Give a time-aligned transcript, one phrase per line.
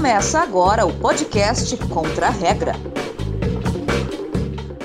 [0.00, 2.72] Começa agora o podcast Contra a Regra.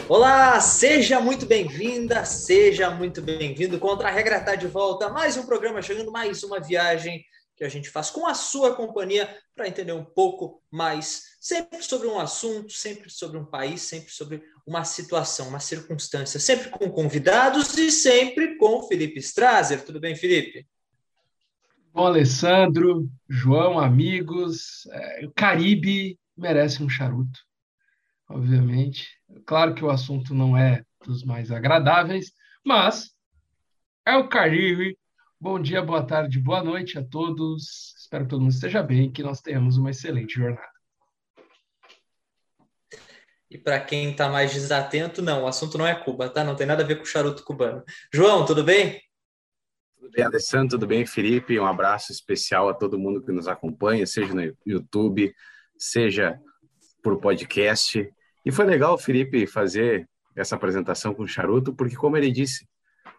[0.10, 3.80] Olá, seja muito bem-vinda, seja muito bem-vindo.
[3.80, 5.08] Contra a Regra está de volta.
[5.08, 7.24] Mais um programa chegando, mais uma viagem
[7.56, 12.10] que a gente faz com a sua companhia para entender um pouco mais, sempre sobre
[12.10, 17.78] um assunto, sempre sobre um país, sempre sobre uma situação, uma circunstância, sempre com convidados
[17.78, 19.82] e sempre com Felipe Strazer.
[19.86, 20.68] Tudo bem, Felipe?
[21.96, 27.40] Bom, Alessandro, João, amigos, é, o Caribe merece um charuto,
[28.28, 29.08] obviamente.
[29.46, 32.34] Claro que o assunto não é dos mais agradáveis,
[32.66, 33.12] mas
[34.06, 35.00] é o Caribe.
[35.40, 37.96] Bom dia, boa tarde, boa noite a todos.
[37.98, 40.68] Espero que todo mundo esteja bem e que nós tenhamos uma excelente jornada.
[43.50, 46.44] E para quem está mais desatento, não, o assunto não é Cuba, tá?
[46.44, 47.86] Não tem nada a ver com o charuto cubano.
[48.14, 49.02] João, tudo bem?
[50.06, 50.70] Tudo bem, Alessandro?
[50.70, 51.60] Tudo bem, Felipe?
[51.60, 55.34] Um abraço especial a todo mundo que nos acompanha, seja no YouTube,
[55.80, 56.40] seja
[57.02, 58.08] por podcast.
[58.46, 62.68] E foi legal, Felipe, fazer essa apresentação com o Charuto, porque, como ele disse,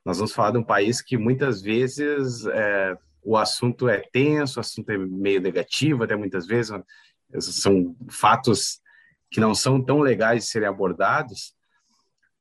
[0.05, 4.61] nós vamos falar de um país que muitas vezes é, o assunto é tenso, o
[4.61, 6.73] assunto é meio negativo, até muitas vezes
[7.41, 8.81] são fatos
[9.29, 11.53] que não são tão legais de serem abordados,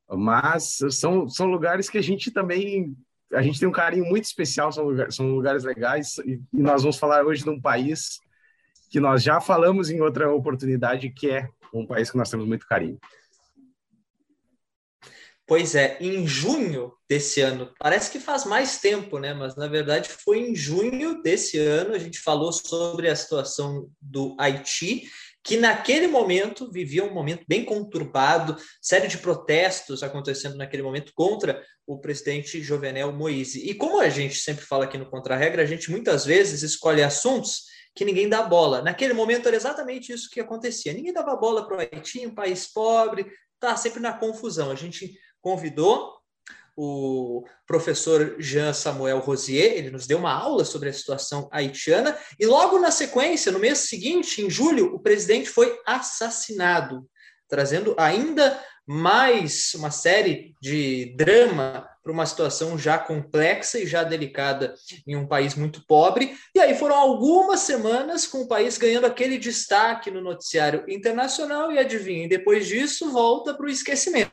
[0.07, 2.95] mas são, são lugares que a gente também
[3.35, 6.81] a gente tem um carinho muito especial, são lugares, são lugares legais, e, e nós
[6.81, 8.19] vamos falar hoje de um país
[8.89, 12.67] que nós já falamos em outra oportunidade, que é um país que nós temos muito
[12.67, 12.99] carinho.
[15.47, 19.31] Pois é, em junho desse ano, parece que faz mais tempo, né?
[19.31, 24.35] Mas na verdade foi em junho desse ano a gente falou sobre a situação do
[24.39, 25.03] Haiti
[25.45, 31.63] que naquele momento vivia um momento bem conturbado, série de protestos acontecendo naquele momento contra
[31.85, 33.59] o presidente Jovenel Moise.
[33.59, 37.65] E como a gente sempre fala aqui no Contra-Regra, a gente muitas vezes escolhe assuntos
[37.95, 38.81] que ninguém dá bola.
[38.81, 40.91] Naquele momento era exatamente isso que acontecia.
[40.93, 44.71] Ninguém dava bola para o Haiti, um país pobre, tá sempre na confusão.
[44.71, 46.11] A gente convidou
[46.75, 52.45] o professor Jean Samuel Rosier, ele nos deu uma aula sobre a situação haitiana, e
[52.45, 57.07] logo na sequência, no mês seguinte, em julho, o presidente foi assassinado,
[57.47, 64.75] trazendo ainda mais uma série de drama para uma situação já complexa e já delicada
[65.07, 66.37] em um país muito pobre.
[66.53, 71.79] E aí foram algumas semanas com o país ganhando aquele destaque no noticiário internacional, e
[71.79, 74.31] adivinhem, depois disso volta para o esquecimento.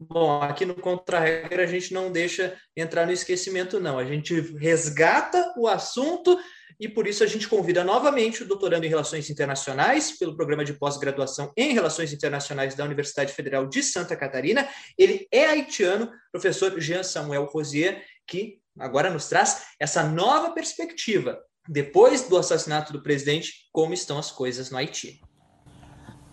[0.00, 3.98] Bom, aqui no Contra-Regra a gente não deixa entrar no esquecimento, não.
[3.98, 6.38] A gente resgata o assunto
[6.78, 10.72] e por isso a gente convida novamente o doutorando em Relações Internacionais, pelo programa de
[10.72, 14.68] pós-graduação em Relações Internacionais da Universidade Federal de Santa Catarina.
[14.96, 22.28] Ele é haitiano, professor Jean Samuel Rosier, que agora nos traz essa nova perspectiva, depois
[22.28, 25.20] do assassinato do presidente, como estão as coisas no Haiti.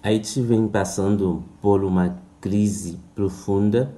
[0.03, 3.91] Haiti vem passando por uma crise profunda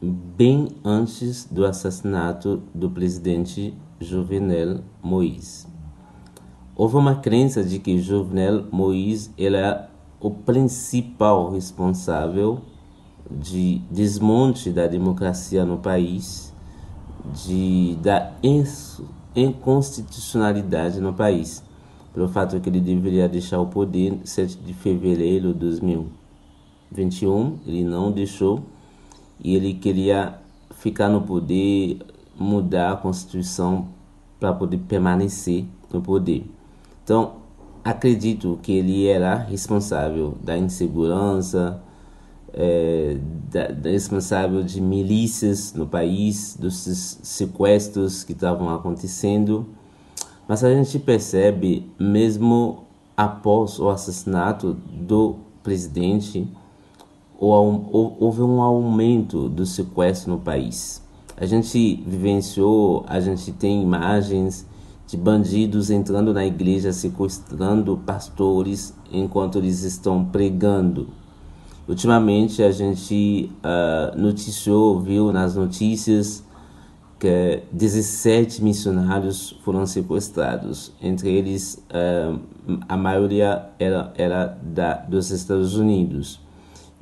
[0.00, 5.66] bem antes do assassinato do presidente Jovenel Moïse.
[6.76, 12.60] Houve uma crença de que Jovenel Moïse era o principal responsável
[13.28, 16.54] de desmonte da democracia no país,
[17.34, 18.32] de da
[19.34, 21.64] inconstitucionalidade no país,
[22.14, 26.27] pelo fato que ele deveria deixar o poder 7 de fevereiro de 2001.
[26.90, 28.62] 21, ele não deixou
[29.42, 30.38] e ele queria
[30.76, 31.98] ficar no poder,
[32.38, 33.88] mudar a Constituição
[34.38, 36.44] para poder permanecer no poder.
[37.02, 37.32] Então,
[37.84, 41.82] acredito que ele era responsável da insegurança,
[42.52, 43.16] é,
[43.50, 46.76] da, da, responsável de milícias no país, dos
[47.22, 49.66] sequestros que estavam acontecendo.
[50.46, 52.84] Mas a gente percebe, mesmo
[53.16, 56.48] após o assassinato do presidente,
[57.38, 61.02] houve um aumento do sequestro no país.
[61.36, 64.66] A gente vivenciou, a gente tem imagens
[65.06, 71.08] de bandidos entrando na igreja, sequestrando pastores enquanto eles estão pregando.
[71.86, 76.44] Ultimamente a gente uh, noticiou, viu nas notícias
[77.18, 80.92] que 17 missionários foram sequestrados.
[81.00, 82.38] Entre eles, uh,
[82.88, 86.40] a maioria era, era da, dos Estados Unidos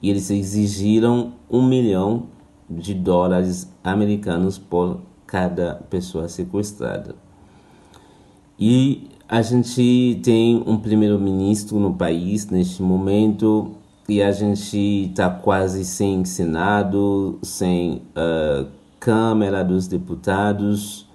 [0.02, 2.24] e eles exigiram um milhão
[2.68, 7.14] de dólares americanos por cada pessoa sequestrada.
[8.58, 13.72] E a gente tem um primeiro-ministro no país neste momento
[14.08, 14.78] e a gente
[15.10, 18.66] está quase sem Senado, sem uh,
[19.00, 21.06] Câmara dos Deputados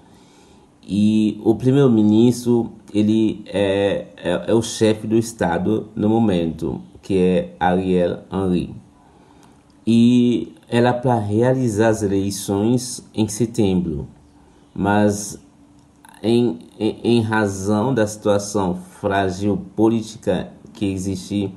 [0.83, 6.81] e o primeiro-ministro ele é, é, é, o chefe do estado no momento,
[7.11, 8.73] que é Ariel Henry.
[9.85, 14.07] E era para realizar as eleições em setembro,
[14.73, 15.37] mas
[16.23, 21.53] em, em, em razão da situação frágil política que existe,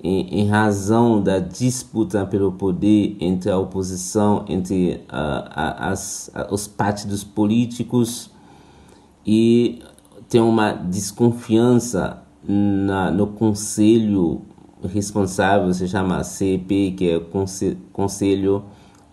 [0.00, 7.24] em, em, razão da disputa pelo poder entre a oposição, entre uh, as, os partidos
[7.24, 8.30] políticos,
[9.26, 9.82] e
[10.28, 14.42] tem uma desconfiança na, no conselho
[14.86, 17.20] responsável, se chama CEP, que é
[17.92, 18.64] Conselho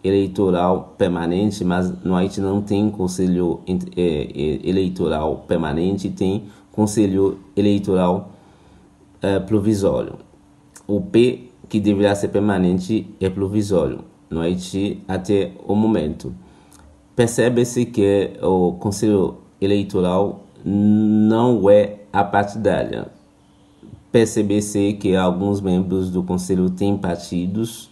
[0.04, 8.32] Eleitoral Permanente, mas no Haiti não tem Conselho é, é, Eleitoral Permanente, tem Conselho Eleitoral
[9.22, 10.16] é, Provisório.
[10.88, 16.34] O P, que deveria ser permanente, é provisório no Haiti até o momento.
[17.16, 23.21] Percebe-se que o Conselho Eleitoral não é apartidária.
[24.12, 27.90] Percebe-se que alguns membros do conselho têm partidos,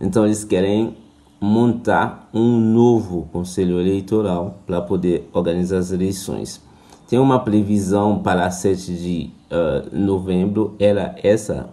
[0.00, 0.96] então eles querem
[1.40, 6.62] montar um novo conselho eleitoral para poder organizar as eleições.
[7.08, 11.68] Tem uma previsão para 7 de uh, novembro, era essa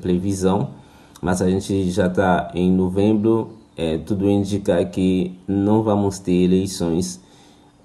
[0.00, 0.70] previsão,
[1.20, 7.20] mas a gente já está em novembro, é, tudo indica que não vamos ter eleições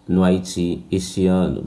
[0.08, 1.66] no Haiti este ano.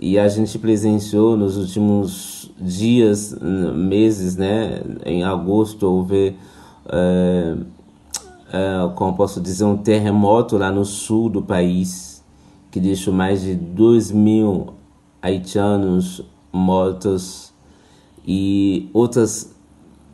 [0.00, 4.82] E a gente presenciou nos últimos dias, meses, né?
[5.04, 6.36] Em agosto houve,
[6.88, 7.56] é,
[8.52, 12.22] é, como posso dizer, um terremoto lá no sul do país,
[12.70, 14.74] que deixou mais de 2 mil
[15.20, 16.22] haitianos
[16.52, 17.52] mortos
[18.26, 19.54] e outras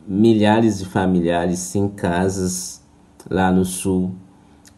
[0.07, 2.81] milhares de familiares sem casas
[3.29, 4.11] lá no sul.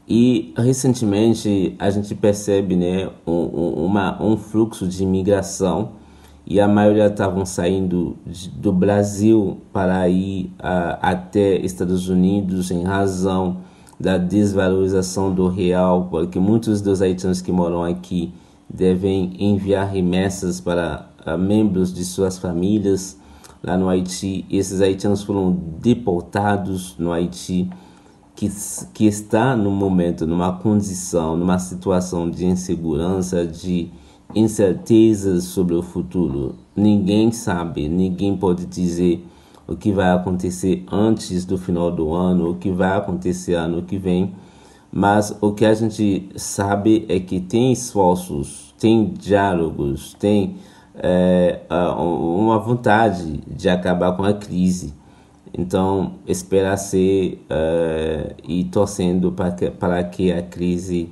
[0.08, 6.01] E recentemente a gente percebe né, um, uma, um fluxo de imigração
[6.52, 8.18] e a maioria estavam saindo
[8.58, 13.60] do Brasil para ir até Estados Unidos em razão
[13.98, 18.34] da desvalorização do real, porque muitos dos haitianos que moram aqui
[18.70, 21.08] devem enviar remessas para
[21.40, 23.18] membros de suas famílias
[23.64, 24.46] lá no Haiti.
[24.50, 27.70] Esses haitianos foram deportados no Haiti
[28.36, 28.52] que,
[28.94, 33.90] que está no momento numa condição, numa situação de insegurança, de
[34.36, 36.56] incertezas sobre o futuro.
[36.76, 39.26] Ninguém sabe, ninguém pode dizer
[39.68, 43.98] o que vai acontecer antes do final do ano, o que vai acontecer ano que
[43.98, 44.34] vem.
[44.92, 50.58] Mas o que a gente sabe é que tem esforços, tem diálogos, tem
[50.96, 54.94] é, uma vontade de acabar com a crise.
[55.58, 61.12] Então, esperar ser uh, e torcendo para que, para que a crise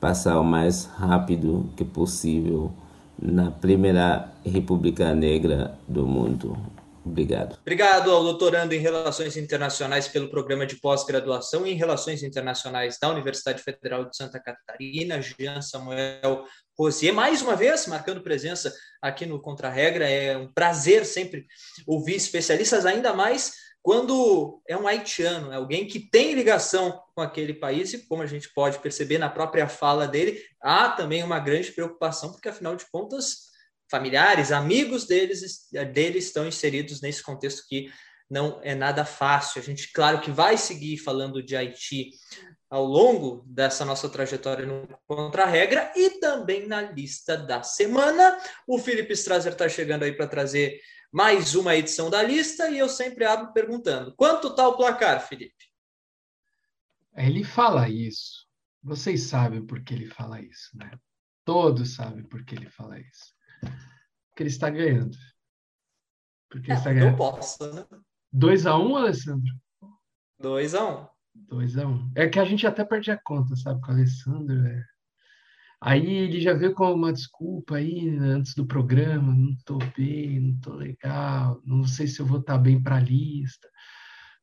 [0.00, 2.72] passe o mais rápido que possível
[3.20, 6.56] na primeira República Negra do mundo.
[7.04, 7.58] Obrigado.
[7.60, 13.62] Obrigado ao doutorando em Relações Internacionais pelo programa de pós-graduação em Relações Internacionais da Universidade
[13.62, 16.44] Federal de Santa Catarina, Jean Samuel
[16.78, 18.72] Rosier, mais uma vez marcando presença
[19.02, 20.08] aqui no Contra-Regra.
[20.08, 21.46] É um prazer sempre
[21.86, 27.54] ouvir especialistas, ainda mais quando é um haitiano, é alguém que tem ligação com aquele
[27.54, 31.72] país, e como a gente pode perceber na própria fala dele, há também uma grande
[31.72, 33.50] preocupação, porque afinal de contas,
[33.90, 37.90] familiares, amigos deles, deles estão inseridos nesse contexto que
[38.30, 39.60] não é nada fácil.
[39.60, 42.10] A gente, claro, que vai seguir falando de Haiti
[42.70, 48.38] ao longo dessa nossa trajetória no Contra-Regra e também na lista da semana.
[48.68, 50.80] O Felipe Strasser está chegando aí para trazer
[51.12, 55.70] mais uma edição da lista e eu sempre abro perguntando: quanto está o placar, Felipe?
[57.14, 58.46] Ele fala isso.
[58.82, 60.90] Vocês sabem por que ele fala isso, né?
[61.44, 63.34] Todos sabem por que ele fala isso.
[63.60, 65.16] Porque ele está ganhando.
[66.48, 67.12] Porque é, está ganhando.
[67.12, 67.86] Eu posso, né?
[68.34, 69.52] 2x1, um, Alessandro?
[70.40, 71.08] 2x1.
[71.36, 71.56] Um.
[71.56, 71.86] 2x1.
[71.86, 72.12] Um.
[72.14, 74.66] É que a gente até perde a conta, sabe, com o Alessandro.
[74.66, 74.84] É...
[75.82, 80.60] Aí ele já veio com uma desculpa aí antes do programa, não tô bem, não
[80.60, 83.66] tô legal, não sei se eu vou estar tá bem para a lista.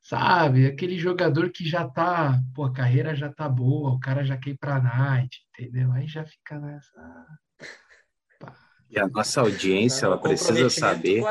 [0.02, 0.66] Sabe?
[0.66, 4.52] Aquele jogador que já tá, pô, a carreira já tá boa, o cara já quer
[4.52, 5.92] ir para a night, entendeu?
[5.92, 7.28] Aí já fica nessa.
[8.90, 11.22] E a nossa audiência, ela precisa saber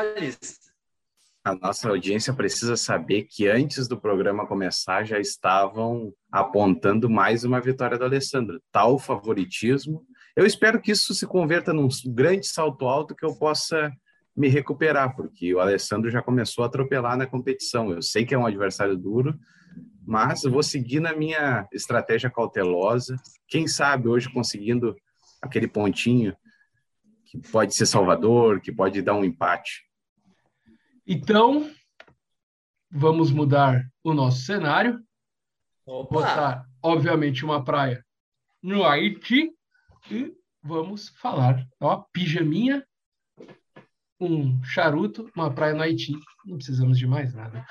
[1.47, 7.61] a nossa audiência precisa saber que antes do programa começar já estavam apontando mais uma
[7.61, 8.61] vitória do Alessandro.
[8.69, 10.05] Tal favoritismo.
[10.35, 13.89] Eu espero que isso se converta num grande salto alto que eu possa
[14.35, 17.91] me recuperar, porque o Alessandro já começou a atropelar na competição.
[17.91, 19.33] Eu sei que é um adversário duro,
[20.05, 23.15] mas vou seguir na minha estratégia cautelosa.
[23.47, 24.93] Quem sabe hoje conseguindo
[25.41, 26.35] aquele pontinho
[27.25, 29.86] que pode ser salvador, que pode dar um empate.
[31.09, 31.71] Então,
[32.91, 35.01] vamos mudar o nosso cenário.
[35.85, 36.13] Opa.
[36.13, 38.05] Botar, obviamente, uma praia
[38.61, 39.49] no Haiti
[40.11, 41.65] e vamos falar.
[41.79, 42.85] Ó, pijaminha,
[44.19, 46.11] um charuto, uma praia no Haiti.
[46.45, 47.65] Não precisamos de mais nada.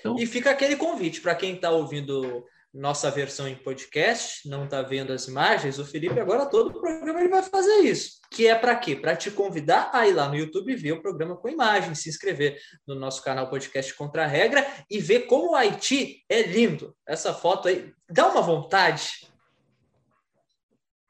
[0.00, 4.80] Então, E fica aquele convite para quem está ouvindo nossa versão em podcast, não está
[4.80, 8.20] vendo as imagens, o Felipe agora todo o programa ele vai fazer isso.
[8.30, 8.96] Que é para quê?
[8.96, 12.58] Para te convidar a ir lá no YouTube ver o programa com imagem, se inscrever
[12.86, 16.96] no nosso canal Podcast Contra a Regra e ver como o Haiti é lindo.
[17.06, 19.28] Essa foto aí dá uma vontade.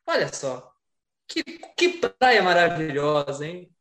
[0.05, 0.73] Olha só.
[1.29, 1.45] Que,
[1.77, 3.73] que praia maravilhosa, hein?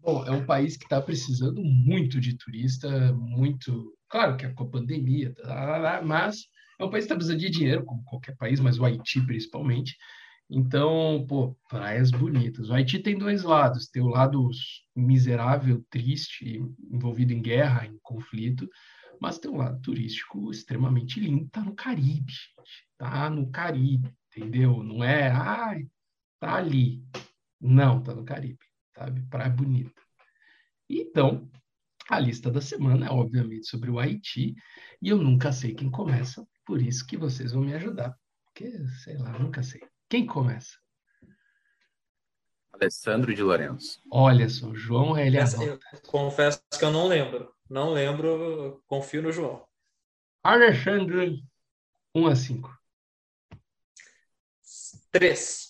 [0.00, 3.97] Bom, é um país que está precisando muito de turista, muito.
[4.08, 6.46] Claro que é com a pandemia, tá, lá, lá, mas
[6.80, 9.96] é um país que está precisando de dinheiro, como qualquer país, mas o Haiti principalmente.
[10.50, 12.70] Então, pô, praias bonitas.
[12.70, 14.48] O Haiti tem dois lados: tem o lado
[14.96, 18.68] miserável, triste, envolvido em guerra, em conflito,
[19.20, 21.48] mas tem um lado turístico extremamente lindo.
[21.50, 22.88] Tá no Caribe, gente.
[22.96, 24.82] Tá no Caribe, entendeu?
[24.82, 25.86] Não é, ai,
[26.40, 27.02] tá ali.
[27.60, 28.58] Não, tá no Caribe
[28.98, 29.22] sabe?
[29.30, 30.02] Praia bonita.
[30.88, 31.48] Então,
[32.08, 34.54] a lista da semana é obviamente sobre o Haiti,
[35.00, 38.16] e eu nunca sei quem começa, por isso que vocês vão me ajudar.
[38.44, 38.70] Porque,
[39.04, 39.80] sei lá, nunca sei.
[40.08, 40.76] Quem começa?
[42.72, 44.00] Alessandro de Lourenço.
[44.10, 45.38] Olha só, João ele
[46.06, 47.52] confesso que eu não lembro.
[47.68, 49.66] Não lembro, confio no João.
[50.42, 51.42] Alexandre,
[52.14, 52.78] 1 a 5.
[55.10, 55.68] 3.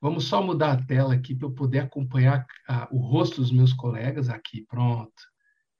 [0.00, 3.72] Vamos só mudar a tela aqui para eu poder acompanhar a, o rosto dos meus
[3.72, 4.64] colegas aqui.
[4.66, 5.12] Pronto.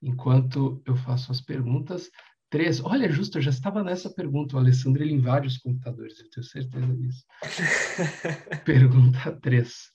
[0.01, 2.09] Enquanto eu faço as perguntas.
[2.49, 2.83] Três.
[2.83, 4.55] Olha, justo, eu já estava nessa pergunta.
[4.55, 7.23] O Alessandro ele invade os computadores, eu tenho certeza disso.
[8.65, 9.91] Pergunta três.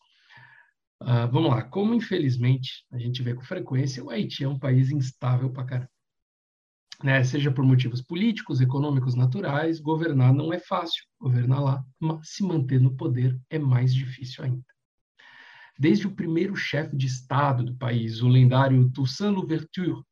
[1.03, 1.63] Uh, vamos lá.
[1.63, 5.91] Como, infelizmente, a gente vê com frequência, o Haiti é um país instável para caramba.
[7.03, 7.25] Né?
[7.25, 12.81] Seja por motivos políticos, econômicos, naturais, governar não é fácil, governar lá, mas se manter
[12.81, 14.74] no poder é mais difícil ainda.
[15.78, 20.02] Desde o primeiro chefe de Estado do país, o lendário Toussaint Louverture,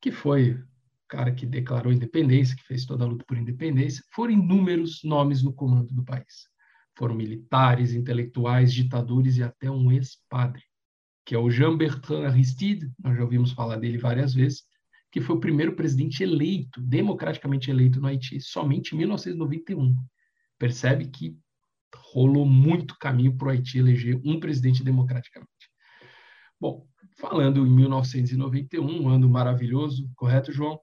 [0.00, 0.66] que foi o
[1.08, 5.52] cara que declarou independência, que fez toda a luta por independência, foram inúmeros nomes no
[5.52, 6.48] comando do país.
[6.96, 10.62] Foram militares, intelectuais, ditadores e até um ex-padre,
[11.24, 14.64] que é o Jean-Bertrand Aristide, nós já ouvimos falar dele várias vezes,
[15.12, 19.94] que foi o primeiro presidente eleito, democraticamente eleito no Haiti, somente em 1991.
[20.58, 21.36] Percebe que
[21.96, 25.50] rolou muito caminho para o Haiti eleger um presidente democraticamente.
[26.60, 26.86] Bom,
[27.18, 30.80] falando em 1991, um ano maravilhoso, correto, João?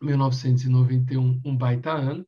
[0.00, 2.26] 1991, um baita ano,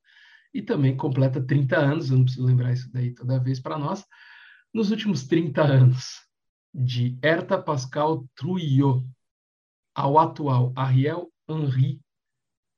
[0.55, 4.05] e também completa 30 anos, eu não preciso lembrar isso daí toda vez para nós,
[4.73, 6.27] nos últimos 30 anos,
[6.75, 9.07] de Herta Pascal Trujillo,
[9.95, 12.01] ao atual Ariel Henry,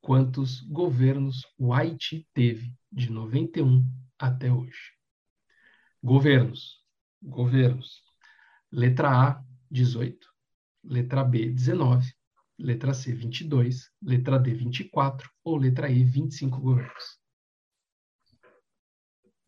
[0.00, 3.84] quantos governos o Haiti teve de 91
[4.18, 4.99] até hoje.
[6.02, 6.82] Governos,
[7.22, 8.02] governos.
[8.72, 10.28] Letra A, 18.
[10.84, 12.14] Letra B, 19.
[12.58, 13.90] Letra C, 22.
[14.02, 15.30] Letra D, 24.
[15.44, 17.20] Ou letra E, 25 governos.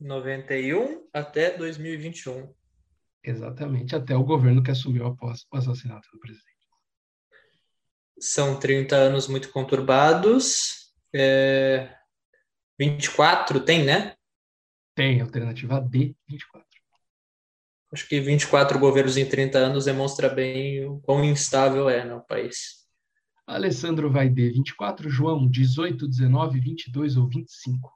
[0.01, 2.53] 91 até 2021.
[3.25, 6.51] Exatamente, até o governo que assumiu após o assassinato do presidente.
[8.19, 10.93] São 30 anos muito conturbados.
[11.15, 11.97] É...
[12.79, 14.17] 24 tem, né?
[14.95, 16.69] Tem, alternativa D, 24.
[17.93, 22.87] Acho que 24 governos em 30 anos demonstra bem o quão instável é no país.
[23.47, 25.11] Alessandro vai D, 24.
[25.11, 27.93] João, 18, 19, 22 ou 25?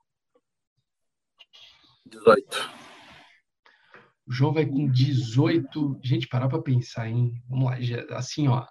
[2.05, 2.71] 18.
[4.27, 6.01] O João vai com 18.
[6.03, 7.43] Gente, parar para pensar, hein?
[7.49, 7.81] Vamos lá.
[7.81, 8.67] Já, assim, ó.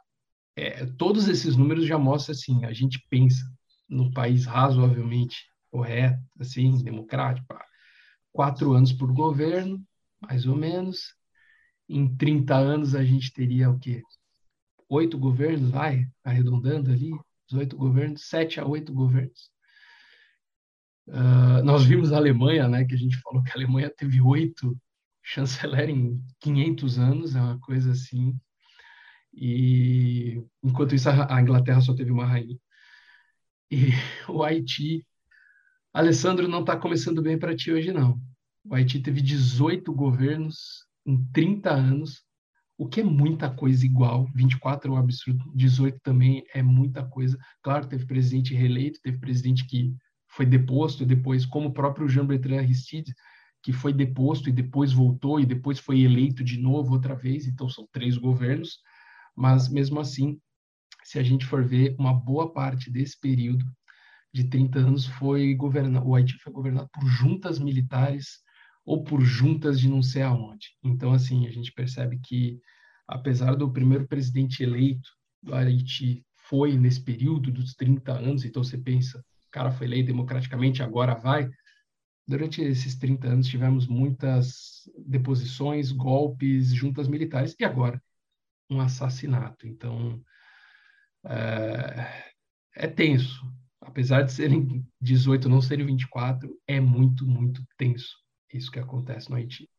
[0.56, 3.44] É, todos esses números já mostram assim, a gente pensa
[3.90, 7.46] num país razoavelmente correto, assim, democrático.
[7.48, 7.66] pá.
[8.36, 9.82] Quatro anos por governo,
[10.20, 11.16] mais ou menos.
[11.88, 14.02] Em 30 anos a gente teria o quê?
[14.90, 17.12] Oito governos, vai, arredondando ali,
[17.48, 19.50] 18 governos, sete a oito governos.
[21.08, 24.78] Uh, nós vimos a Alemanha, né, que a gente falou que a Alemanha teve oito
[25.24, 28.38] chanceler em 500 anos, é uma coisa assim.
[29.34, 32.60] E enquanto isso a Inglaterra só teve uma rainha.
[33.72, 33.92] E
[34.28, 35.08] o Haiti,
[35.96, 38.20] Alessandro não está começando bem para ti hoje não.
[38.66, 42.22] O Haiti teve 18 governos em 30 anos,
[42.78, 44.28] o que é muita coisa igual.
[44.36, 47.38] 24 é um absurdo, 18 também é muita coisa.
[47.64, 49.96] Claro, teve presidente reeleito, teve presidente que
[50.28, 53.14] foi deposto depois, como o próprio Jean-Bertrand Aristide,
[53.64, 57.70] que foi deposto e depois voltou e depois foi eleito de novo outra vez, então
[57.70, 58.80] são três governos,
[59.34, 60.38] mas mesmo assim,
[61.06, 63.64] se a gente for ver, uma boa parte desse período
[64.36, 68.40] de 30 anos foi governado, o Haiti foi governado por juntas militares
[68.86, 70.68] ou por juntas de não sei aonde.
[70.84, 72.60] Então, assim, a gente percebe que,
[73.08, 75.10] apesar do primeiro presidente eleito
[75.42, 80.08] do Haiti foi nesse período dos 30 anos, então você pensa, o cara foi eleito
[80.08, 81.50] democraticamente, agora vai,
[82.28, 88.02] Durante esses 30 anos tivemos muitas deposições, golpes, juntas militares e agora
[88.68, 89.68] um assassinato.
[89.68, 90.20] Então
[91.24, 92.34] é,
[92.76, 93.46] é tenso.
[93.86, 98.26] Apesar de serem 18, não serem 24, é muito, muito tenso
[98.56, 99.70] isso que acontece no Haiti.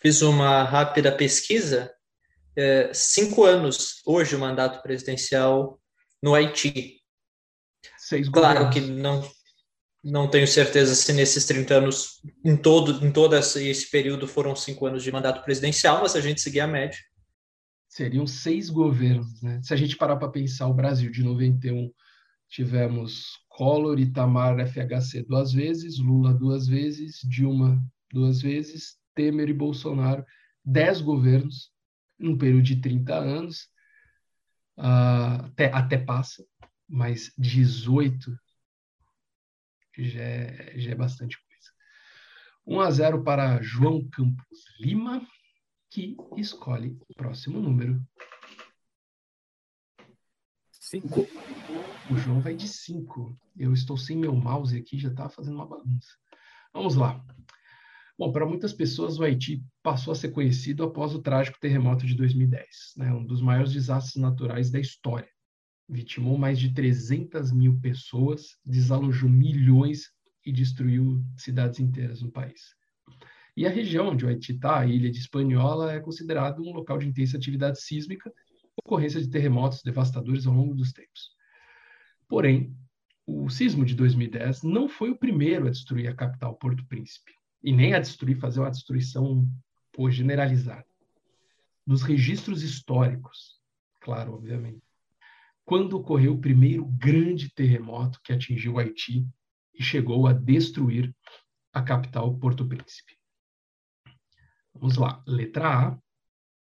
[0.00, 1.92] Fiz uma rápida pesquisa.
[2.56, 5.80] É, cinco anos hoje o mandato presidencial
[6.22, 7.00] no Haiti.
[7.96, 8.74] Seis claro governos.
[8.74, 9.38] que não
[10.02, 14.86] não tenho certeza se nesses 30 anos, em todo, em todo esse período, foram cinco
[14.86, 16.98] anos de mandato presidencial, mas a gente seguir a média.
[17.88, 19.60] Seriam seis governos, né?
[19.62, 21.92] Se a gente parar para pensar, o Brasil de 91
[22.48, 30.24] tivemos Collor, Itamar, FHC duas vezes, Lula duas vezes, Dilma duas vezes, Temer e Bolsonaro,
[30.64, 31.70] dez governos,
[32.18, 33.68] num período de 30 anos,
[34.78, 36.44] uh, até, até passa,
[36.88, 38.38] mas 18
[39.98, 41.48] já é, já é bastante coisa.
[42.66, 45.26] 1 a 0 para João Campos Lima,
[45.90, 48.00] que escolhe o próximo número.
[50.88, 51.26] 5.
[52.10, 53.36] O João vai de 5.
[53.56, 56.08] Eu estou sem meu mouse aqui, já estava fazendo uma bagunça.
[56.72, 57.24] Vamos lá.
[58.18, 62.14] Bom, para muitas pessoas, o Haiti passou a ser conhecido após o trágico terremoto de
[62.14, 62.66] 2010,
[62.96, 65.28] né, um dos maiores desastres naturais da história
[65.88, 70.10] vitimou mais de 300 mil pessoas, desalojou milhões
[70.44, 72.76] e destruiu cidades inteiras no país.
[73.56, 76.98] E a região onde o Haiti está, a ilha de Hispaniola, é considerado um local
[76.98, 78.32] de intensa atividade sísmica,
[78.88, 81.30] ocorrência de terremotos devastadores ao longo dos tempos.
[82.26, 82.74] Porém,
[83.26, 87.70] o sismo de 2010 não foi o primeiro a destruir a capital Porto Príncipe, e
[87.70, 89.46] nem a destruir, fazer uma destruição
[89.92, 90.86] pô, generalizada.
[91.86, 93.60] Nos registros históricos,
[94.00, 94.82] claro, obviamente,
[95.64, 99.26] quando ocorreu o primeiro grande terremoto que atingiu Haiti
[99.74, 101.14] e chegou a destruir
[101.72, 103.18] a capital Porto Príncipe.
[104.72, 105.22] Vamos lá.
[105.26, 105.98] Letra A,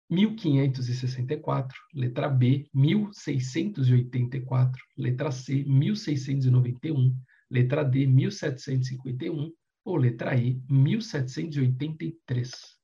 [0.09, 1.77] 1564.
[1.93, 4.81] Letra B, 1684.
[4.97, 7.15] Letra C, 1691.
[7.49, 9.51] Letra D, 1751.
[9.85, 12.77] Ou letra E, 1783.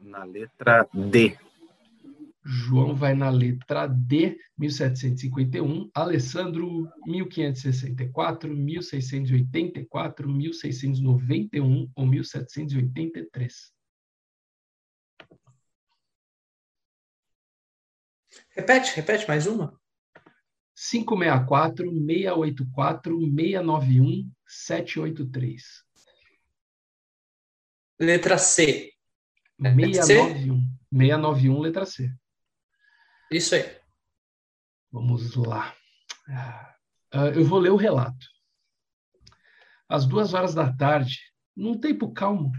[0.00, 1.36] na letra D.
[2.42, 5.90] João vai na letra D, 1751.
[5.94, 13.72] Alessandro, 1564, 1684, 1691 ou 1783.
[18.56, 19.78] Repete, repete mais uma.
[20.74, 25.84] 564, 684, 691, 783.
[27.98, 28.92] Letra C.
[29.60, 30.80] 691.
[30.90, 32.10] 691, letra C.
[33.30, 33.64] Isso aí.
[34.92, 35.74] Vamos lá.
[37.14, 38.26] Uh, eu vou ler o relato.
[39.88, 41.18] Às duas horas da tarde,
[41.56, 42.52] num tempo calmo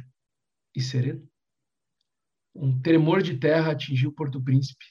[0.75, 1.27] e sereno,
[2.53, 4.85] um tremor de terra atingiu Porto Príncipe,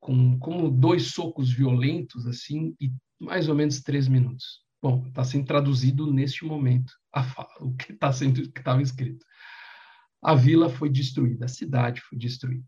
[0.00, 4.62] com como dois socos violentos, assim, e mais ou menos três minutos.
[4.82, 6.92] Bom, está sendo traduzido neste momento
[7.34, 9.26] fala, o que está sendo que estava escrito
[10.22, 12.64] a vila foi destruída, a cidade foi destruída.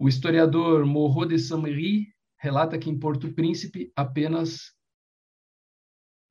[0.00, 4.72] O historiador Moreau de Saint-Méry relata que em Porto Príncipe apenas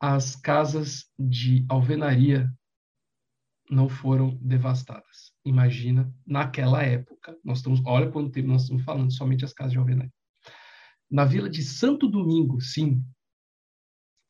[0.01, 2.51] as casas de alvenaria
[3.69, 5.31] não foram devastadas.
[5.45, 9.77] Imagina, naquela época, nós estamos, olha quanto tempo nós estamos falando, somente as casas de
[9.77, 10.11] alvenaria.
[11.07, 13.05] Na vila de Santo Domingo, sim,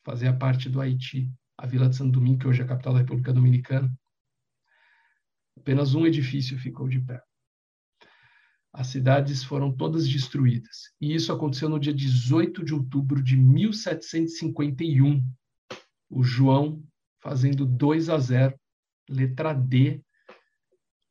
[0.03, 2.99] fazia parte do Haiti, a vila de Santo Domingo, que hoje é a capital da
[2.99, 3.89] República Dominicana,
[5.57, 7.21] Apenas um edifício ficou de pé.
[8.71, 10.93] As cidades foram todas destruídas.
[11.01, 15.23] E isso aconteceu no dia 18 de outubro de 1751.
[16.09, 16.83] O João
[17.19, 18.59] fazendo 2 a 0,
[19.09, 20.03] letra D.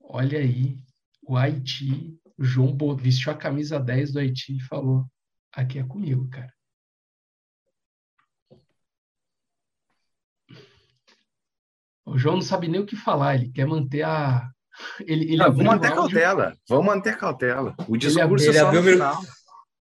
[0.00, 0.78] Olha aí,
[1.22, 5.04] o Haiti, o João vestiu a camisa 10 do Haiti e falou:
[5.52, 6.52] aqui é comigo, cara.
[12.06, 14.50] O João não sabe nem o que falar, ele quer manter a.
[15.00, 16.02] Ele, ele não, vamos manter áudio...
[16.02, 17.76] cautela, vamos manter cautela.
[17.88, 19.22] O discurso ele, ele é só abriu, no final.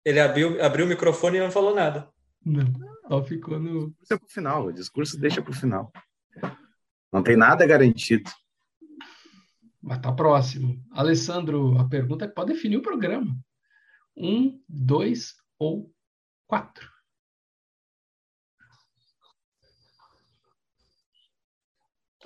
[0.05, 2.09] Ele abriu, abriu o microfone e não falou nada.
[2.45, 2.65] Não,
[3.07, 3.93] só ficou no.
[4.01, 5.91] Isso é pro final, o discurso deixa pro final.
[7.11, 8.29] Não tem nada garantido.
[9.81, 10.81] Mas tá próximo.
[10.91, 13.37] Alessandro, a pergunta é pode definir o programa.
[14.15, 15.91] Um, dois ou
[16.47, 16.89] quatro.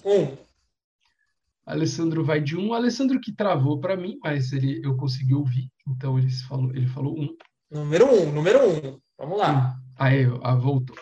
[0.06, 0.46] Um.
[1.67, 2.73] Alessandro vai de um.
[2.73, 5.69] Alessandro que travou para mim, mas ele, eu consegui ouvir.
[5.86, 7.36] Então ele falou, ele falou um.
[7.69, 8.99] Número um, número um.
[9.19, 9.77] Vamos lá.
[9.97, 10.95] Aí, ah, voltou.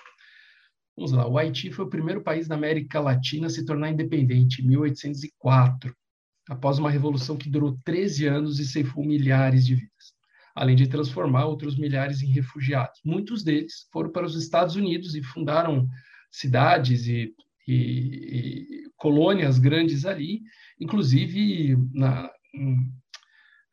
[0.98, 1.28] Vamos lá.
[1.28, 5.96] O Haiti foi o primeiro país da América Latina a se tornar independente em 1804,
[6.50, 10.14] após uma revolução que durou 13 anos e ceifou milhares de vidas,
[10.56, 13.00] além de transformar outros milhares em refugiados.
[13.06, 15.88] Muitos deles foram para os Estados Unidos e fundaram
[16.32, 17.36] cidades e,
[17.68, 20.42] e, e colônias grandes ali,
[20.80, 22.30] inclusive na,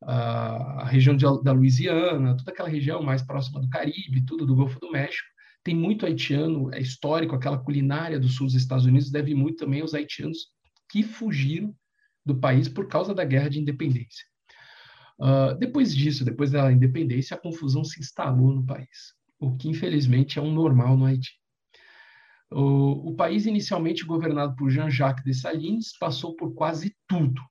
[0.02, 4.80] a região de, da Louisiana, toda aquela região mais próxima do Caribe, tudo do Golfo
[4.80, 5.28] do México.
[5.64, 9.80] Tem muito haitiano, é histórico, aquela culinária do sul dos Estados Unidos deve muito também
[9.80, 10.48] aos haitianos
[10.90, 11.74] que fugiram
[12.26, 14.24] do país por causa da guerra de independência.
[15.20, 20.38] Uh, depois disso, depois da independência, a confusão se instalou no país, o que infelizmente
[20.38, 21.30] é um normal no Haiti.
[22.54, 27.42] O, o país, inicialmente governado por Jean-Jacques Dessalines, passou por quase tudo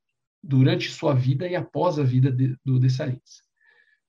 [0.43, 3.41] durante sua vida e após a vida de, do Dessalines.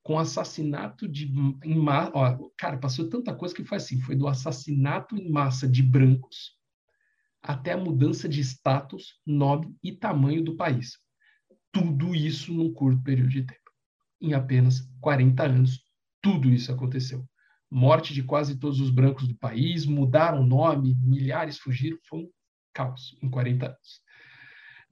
[0.02, 1.32] Com assassinato de
[1.64, 2.12] em massa,
[2.56, 6.60] cara, passou tanta coisa que foi assim, foi do assassinato em massa de brancos
[7.42, 10.98] até a mudança de status, nome e tamanho do país.
[11.72, 13.60] Tudo isso num curto período de tempo.
[14.20, 15.82] Em apenas 40 anos,
[16.22, 17.28] tudo isso aconteceu.
[17.74, 22.30] Morte de quase todos os brancos do país, mudaram o nome, milhares fugiram, foi um
[22.74, 24.02] caos em 40 anos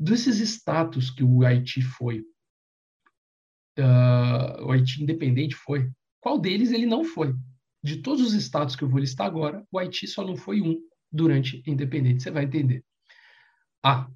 [0.01, 2.21] desses status que o Haiti foi,
[3.79, 7.35] uh, o Haiti independente foi, qual deles ele não foi?
[7.85, 10.81] De todos os status que eu vou listar agora, o Haiti só não foi um
[11.13, 12.21] durante a independência.
[12.21, 12.83] Você vai entender.
[13.83, 14.09] A.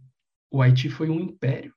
[0.51, 1.75] O Haiti foi um império.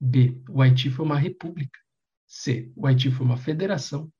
[0.00, 0.42] B.
[0.48, 1.78] O Haiti foi uma república.
[2.26, 2.72] C.
[2.74, 4.10] O Haiti foi uma federação.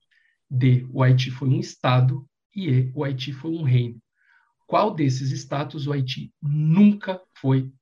[0.55, 0.87] D.
[0.93, 2.27] O Haiti foi um estado.
[2.55, 2.93] E E.
[2.95, 4.01] O Haiti foi um reino.
[4.67, 7.73] Qual desses status o Haiti nunca foi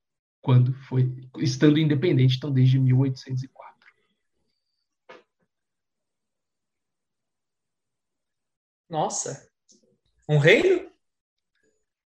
[0.41, 3.73] quando foi estando independente, então desde 1804.
[8.89, 9.49] Nossa,
[10.27, 10.91] um reino?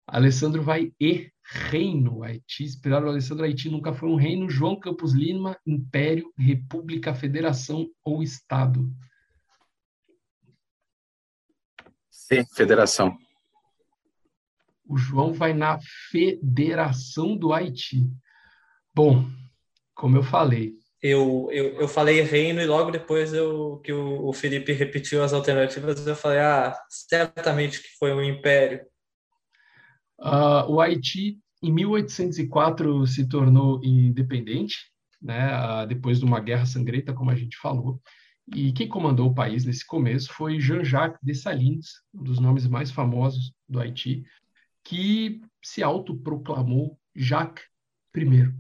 [0.06, 2.24] Alessandro vai e reino.
[2.24, 4.50] Haiti, inspirado o Alessandro, Haiti nunca foi um reino.
[4.50, 8.90] João Campos Lima, Império, República, Federação ou Estado?
[12.28, 13.18] C, Federação.
[14.86, 15.80] O João vai na
[16.12, 18.06] Federação do Haiti.
[18.94, 19.26] Bom,
[19.96, 20.74] como eu falei.
[21.02, 25.32] Eu, eu, eu falei reino e logo depois eu, que o, o Felipe repetiu as
[25.32, 28.86] alternativas, eu falei, ah, certamente que foi um império.
[30.20, 34.76] Uh, o Haiti, em 1804, se tornou independente,
[35.22, 38.02] né, uh, depois de uma guerra sangrenta, como a gente falou.
[38.56, 43.54] E quem comandou o país nesse começo foi Jean-Jacques Dessalines, um dos nomes mais famosos
[43.68, 44.24] do Haiti,
[44.84, 47.66] que se autoproclamou Jacques
[48.16, 48.54] I.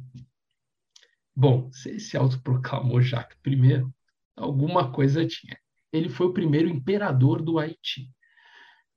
[1.33, 3.85] Bom, se ele se autoproclamou Jacques I,
[4.35, 5.57] alguma coisa tinha.
[5.91, 8.11] Ele foi o primeiro imperador do Haiti.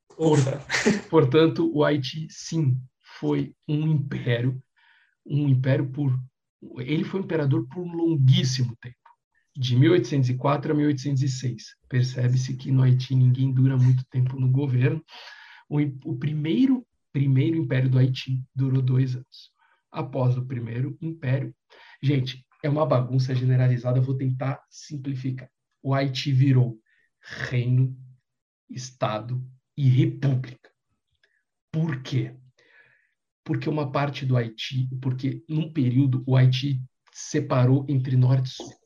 [0.09, 0.39] Por,
[1.09, 2.77] portanto, o Haiti, sim,
[3.21, 4.61] foi um império,
[5.25, 6.13] um império por.
[6.79, 8.97] Ele foi imperador por um longuíssimo tempo,
[9.61, 11.77] de 1804 a 1806.
[11.89, 15.05] Percebe-se que no Haiti ninguém dura muito tempo no governo.
[15.69, 19.51] O, o primeiro, primeiro império do Haiti durou dois anos.
[19.93, 21.55] Após o primeiro império,
[22.03, 25.51] Gente, é uma bagunça generalizada, vou tentar simplificar.
[25.83, 26.79] O Haiti virou
[27.21, 27.95] reino,
[28.71, 29.45] estado
[29.77, 30.71] e república.
[31.71, 32.35] Por quê?
[33.45, 38.80] Porque uma parte do Haiti, porque num período o Haiti separou entre norte e sul.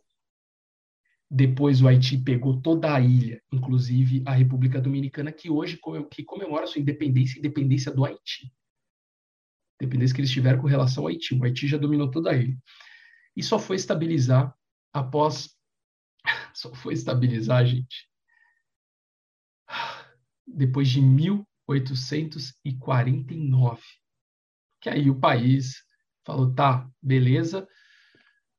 [1.30, 5.78] Depois o Haiti pegou toda a ilha, inclusive a República Dominicana, que hoje
[6.10, 8.52] que comemora sua independência, independência do Haiti.
[9.80, 11.34] Independência que eles tiveram com relação ao Haiti.
[11.34, 12.56] O Haiti já dominou toda a ilha
[13.36, 14.54] e só foi estabilizar
[14.92, 15.52] após.
[16.54, 18.08] Só foi estabilizar, gente,
[20.46, 23.82] depois de 1849.
[24.80, 25.84] Que aí o país
[26.24, 27.68] falou: tá, beleza,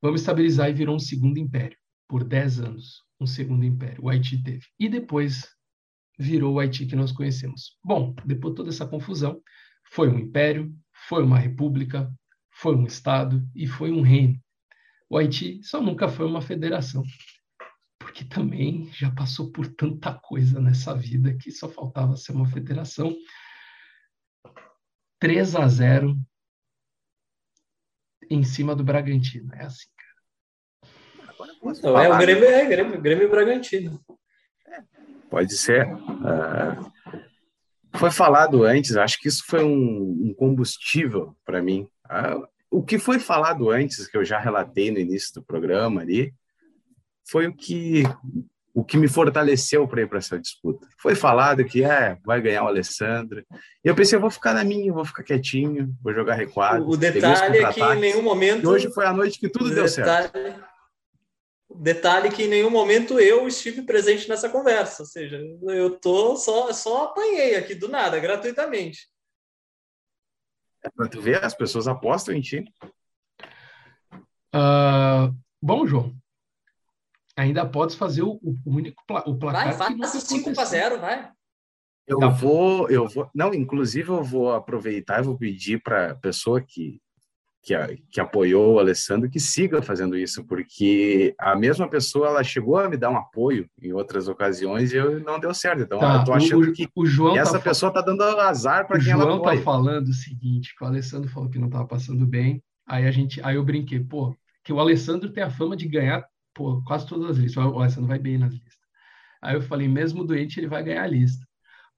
[0.01, 1.77] vamos estabilizar e virou um segundo império.
[2.07, 4.03] Por 10 anos, um segundo império.
[4.03, 4.65] O Haiti teve.
[4.79, 5.47] E depois
[6.17, 7.77] virou o Haiti que nós conhecemos.
[7.83, 9.41] Bom, depois de toda essa confusão,
[9.91, 10.73] foi um império,
[11.07, 12.11] foi uma república,
[12.51, 14.39] foi um estado e foi um reino.
[15.09, 17.03] O Haiti só nunca foi uma federação,
[17.99, 23.15] porque também já passou por tanta coisa nessa vida que só faltava ser uma federação.
[25.19, 26.19] 3 a 0
[28.29, 29.53] em cima do Bragantino.
[29.53, 29.94] É assim.
[31.83, 33.99] Não, é o Grêmio, é Grêmio, Grêmio Bragantino.
[35.29, 35.87] Pode ser.
[35.87, 36.91] Uh,
[37.97, 41.87] foi falado antes, acho que isso foi um, um combustível para mim.
[42.05, 46.33] Uh, o que foi falado antes, que eu já relatei no início do programa ali,
[47.27, 48.03] foi o que
[48.75, 50.85] o que me fortaleceu para ir para essa disputa.
[50.97, 53.41] Foi falado que é, vai ganhar o Alessandro.
[53.81, 56.85] E eu pensei, eu vou ficar na minha, vou ficar quietinho, vou jogar recuado.
[56.85, 58.63] O detalhe é que em nenhum momento.
[58.63, 60.64] E hoje foi a noite que tudo deu detalhe, certo.
[61.69, 66.71] Detalhe que em nenhum momento eu estive presente nessa conversa, ou seja, eu tô só
[66.71, 69.07] só apanhei aqui do nada, gratuitamente.
[70.83, 72.63] É para tu ver, as pessoas apostam em ti.
[74.53, 76.15] Uh, bom, João,
[77.35, 79.75] ainda podes fazer o, o único o placar.
[79.75, 81.31] Vai, faz 5 para 0, vai.
[82.07, 82.27] Eu tá.
[82.27, 83.29] vou, eu vou.
[83.33, 87.01] Não, inclusive eu vou aproveitar e vou pedir para a pessoa que,
[87.65, 87.73] que,
[88.11, 92.87] que apoiou o Alessandro que siga fazendo isso, porque a mesma pessoa ela chegou a
[92.87, 95.81] me dar um apoio em outras ocasiões e eu não deu certo.
[95.81, 98.21] Então tá, eu tô achando o, que o João tá essa tá pessoa está dando
[98.21, 99.35] azar para quem ela apoia.
[99.35, 102.61] O João tá falando o seguinte, que o Alessandro falou que não estava passando bem.
[102.87, 106.23] Aí a gente, aí eu brinquei, pô, que o Alessandro tem a fama de ganhar
[106.53, 107.63] pô, quase todas as listas.
[107.63, 108.73] O Alessandro vai bem nas listas.
[109.41, 111.45] Aí eu falei, mesmo doente, ele vai ganhar a lista.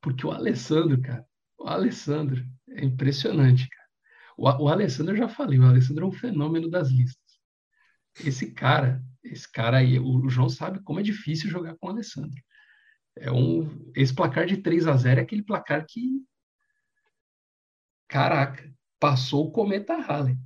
[0.02, 1.26] Porque o Alessandro, cara,
[1.58, 3.70] o Alessandro é impressionante.
[4.38, 7.40] O, o Alessandro, eu já falei, o Alessandro é um fenômeno das listas.
[8.24, 11.90] Esse cara, esse cara aí, o, o João sabe como é difícil jogar com o
[11.90, 12.40] Alessandro.
[13.16, 16.24] É um, esse placar de 3 a 0 é aquele placar que,
[18.08, 20.38] caraca, passou o cometa Halley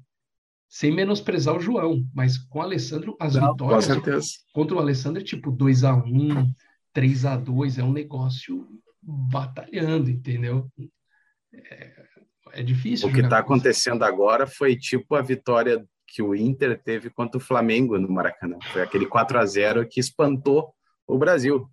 [0.72, 5.26] sem menosprezar o João, mas com o Alessandro, as Não, vitórias contra o Alessandro é
[5.26, 6.50] tipo 2 a 1
[6.94, 8.68] 3 a 2 é um negócio
[9.02, 10.72] batalhando, entendeu?
[11.54, 12.06] É,
[12.54, 13.08] é difícil.
[13.10, 17.44] O que está acontecendo agora foi tipo a vitória que o Inter teve contra o
[17.44, 18.58] Flamengo no Maracanã.
[18.74, 20.74] Foi aquele 4 a 0 que espantou
[21.08, 21.70] o Brasil.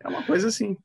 [0.00, 0.76] É uma coisa assim.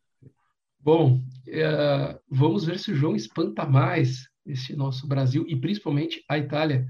[0.80, 6.38] Bom, é, vamos ver se o João espanta mais esse nosso Brasil e principalmente a
[6.38, 6.88] Itália.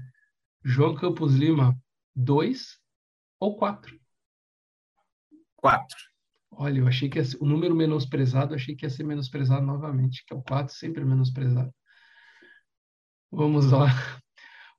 [0.64, 1.76] João Campos Lima,
[2.14, 2.78] dois
[3.38, 3.98] ou quatro?
[5.56, 5.98] Quatro.
[6.52, 10.34] Olha, eu achei que ser, o número menosprezado, achei que ia ser menosprezado novamente, que
[10.34, 11.72] é o quatro, sempre menosprezado.
[13.32, 13.86] Vamos lá.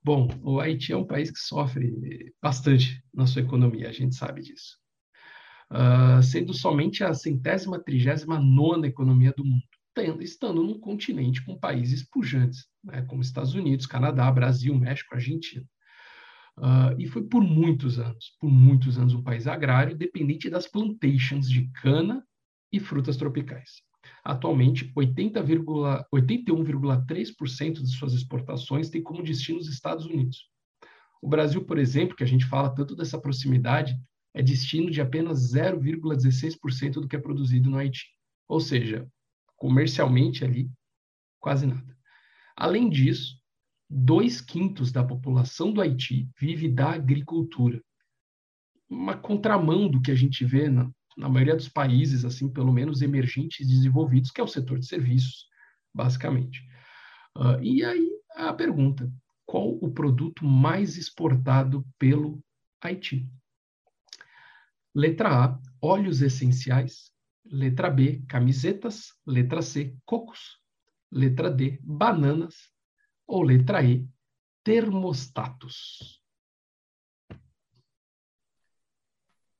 [0.04, 4.42] Bom, o Haiti é um país que sofre bastante na sua economia, a gente sabe
[4.42, 4.78] disso.
[5.72, 11.58] Uh, sendo somente a centésima, trigésima nona economia do mundo, tendo, estando num continente com
[11.58, 15.66] países pujantes, né, como Estados Unidos, Canadá, Brasil, México, Argentina.
[16.58, 21.50] Uh, e foi por muitos anos, por muitos anos, um país agrário dependente das plantations
[21.50, 22.26] de cana
[22.70, 23.82] e frutas tropicais.
[24.24, 30.50] Atualmente, 81,3% de suas exportações tem como destino os Estados Unidos.
[31.22, 34.00] O Brasil, por exemplo, que a gente fala tanto dessa proximidade,
[34.34, 38.06] é destino de apenas 0,16% do que é produzido no Haiti.
[38.48, 39.08] Ou seja,
[39.56, 40.70] comercialmente ali,
[41.40, 41.98] quase nada.
[42.56, 43.40] Além disso,
[43.90, 47.82] dois quintos da população do Haiti vive da agricultura.
[48.90, 50.70] Uma contramão do que a gente vê
[51.18, 54.86] na maioria dos países, assim, pelo menos emergentes e desenvolvidos, que é o setor de
[54.86, 55.46] serviços,
[55.94, 56.62] basicamente.
[57.36, 59.12] Uh, e aí a pergunta:
[59.46, 62.44] qual o produto mais exportado pelo
[62.82, 63.30] Haiti?
[64.94, 67.12] Letra A, óleos essenciais.
[67.46, 69.14] Letra B, camisetas.
[69.26, 70.60] Letra C, cocos.
[71.12, 72.72] Letra D, bananas.
[73.26, 74.08] Ou letra E,
[74.64, 76.22] termostatos.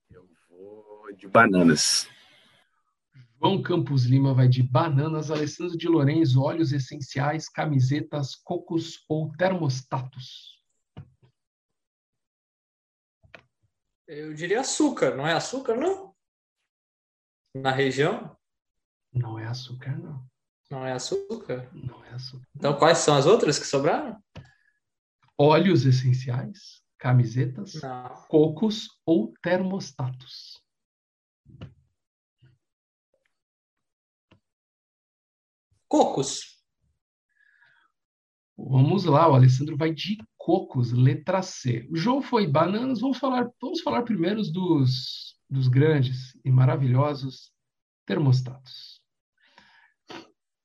[0.10, 2.08] Eu vou de bananas.
[3.40, 10.62] João Campos Lima vai de bananas, Alessandro de Lourenço, óleos essenciais, camisetas, cocos ou termostatos.
[14.08, 16.14] Eu diria açúcar, não é açúcar, não?
[17.56, 18.38] Na região?
[19.12, 20.30] Não é açúcar, não.
[20.70, 21.70] Não é açúcar?
[21.74, 22.46] Não é açúcar.
[22.56, 24.22] Então, quais são as outras que sobraram?
[25.38, 28.28] Óleos essenciais, camisetas, Não.
[28.30, 30.61] cocos ou termostatos.
[35.92, 36.62] Cocos.
[38.58, 41.88] Vamos lá, o Alessandro vai de cocos, letra C.
[41.92, 47.52] O João foi bananas, vamos falar, vamos falar primeiro dos, dos grandes e maravilhosos
[48.06, 49.02] termostatos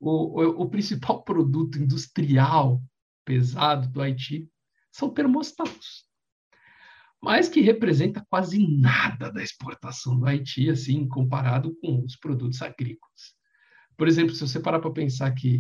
[0.01, 2.83] o, o, o principal produto industrial
[3.25, 4.49] pesado do Haiti
[4.91, 6.05] são termostatos.
[7.21, 13.36] mas que representa quase nada da exportação do Haiti, assim, comparado com os produtos agrícolas.
[13.97, 15.59] Por exemplo, se você parar para pensar que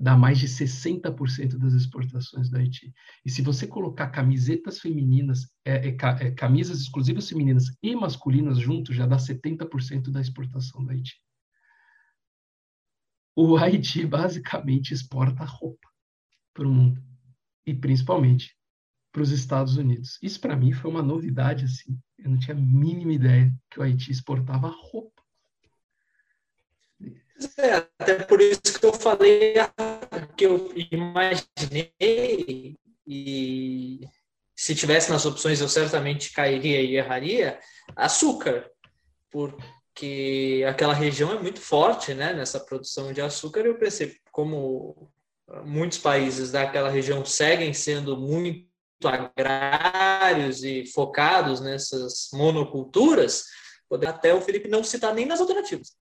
[0.00, 2.90] dá mais de 60% das exportações do Haiti.
[3.22, 8.96] E se você colocar camisetas femininas, é, é, é, camisas exclusivas femininas e masculinas juntos,
[8.96, 11.20] já dá 70% da exportação do Haiti.
[13.36, 15.90] O Haiti basicamente exporta roupa
[16.54, 17.04] para o mundo,
[17.66, 18.56] e principalmente
[19.12, 20.18] para os Estados Unidos.
[20.22, 22.00] Isso para mim foi uma novidade assim.
[22.22, 25.22] Eu não tinha a mínima ideia que o Haiti exportava roupa.
[27.58, 29.54] É, até por isso que eu falei
[30.36, 34.08] que eu imaginei e
[34.54, 37.58] se tivesse nas opções eu certamente cairia e erraria
[37.96, 38.70] açúcar,
[39.28, 43.60] porque aquela região é muito forte, né, nessa produção de açúcar.
[43.60, 45.10] Eu pensei como
[45.64, 48.71] muitos países daquela região seguem sendo muito
[49.08, 53.44] agrários e focados nessas monoculturas,
[54.06, 55.96] até o Felipe não citar nem nas alternativas.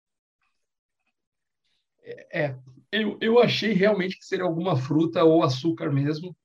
[2.34, 2.56] É,
[2.92, 6.36] eu, eu achei realmente que seria alguma fruta ou açúcar mesmo,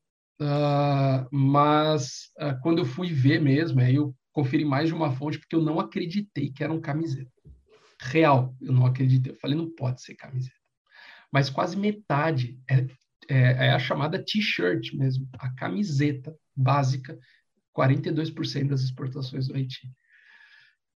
[0.41, 5.39] uh, mas uh, quando eu fui ver mesmo, aí eu conferi mais de uma fonte
[5.39, 7.31] porque eu não acreditei que era um camiseta.
[8.01, 9.33] Real, eu não acreditei.
[9.33, 10.55] Eu falei, não pode ser camiseta.
[11.33, 12.87] Mas quase metade é,
[13.29, 17.19] é, é a chamada t-shirt mesmo, a camiseta básica,
[17.77, 19.91] 42% das exportações do Haiti.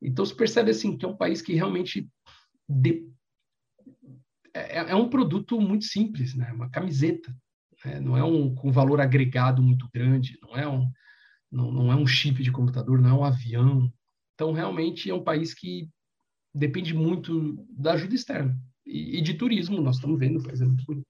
[0.03, 2.09] Então, se percebe assim que é um país que realmente
[2.69, 3.07] de...
[4.55, 6.51] é, é, um produto muito simples, né?
[6.53, 7.35] Uma camiseta,
[7.85, 8.01] né?
[8.01, 10.91] não é um com valor agregado muito grande, não é um
[11.53, 13.93] não, não é um chip de computador, não é um avião.
[14.35, 15.91] Então, realmente é um país que
[16.55, 19.81] depende muito da ajuda externa e, e de turismo.
[19.81, 21.05] Nós estamos vendo, por exemplo.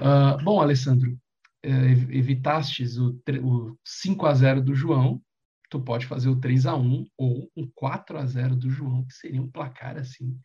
[0.00, 1.16] Uh, bom, Alessandro,
[1.64, 5.22] evitastes o, o 5 a 0 do João,
[5.70, 9.14] tu pode fazer o 3 a 1 ou um 4 a 0 do João, que
[9.14, 10.38] seria um placar assim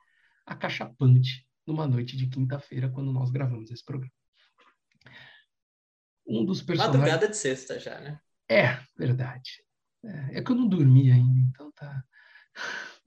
[0.45, 4.11] acachapante numa noite de quinta-feira quando nós gravamos esse programa.
[6.27, 8.19] Um dos personagens Madrugada de sexta já, né?
[8.49, 9.63] É, verdade.
[10.03, 12.03] É, é que eu não dormi ainda, então tá.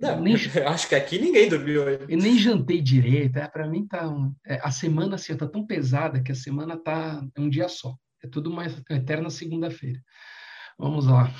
[0.02, 0.34] Não, nem...
[0.66, 2.06] acho que aqui ninguém dormiu hoje.
[2.08, 3.36] Eu nem jantei direito.
[3.36, 4.34] É, para mim tá um...
[4.44, 7.96] é, a semana assim tá tão pesada que a semana tá um dia só.
[8.22, 10.00] É tudo uma eterna segunda-feira.
[10.76, 11.32] Vamos lá.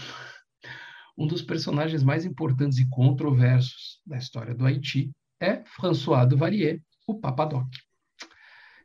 [1.18, 7.18] Um dos personagens mais importantes e controversos da história do Haiti é François Duvalier, o
[7.18, 7.68] Papadoc.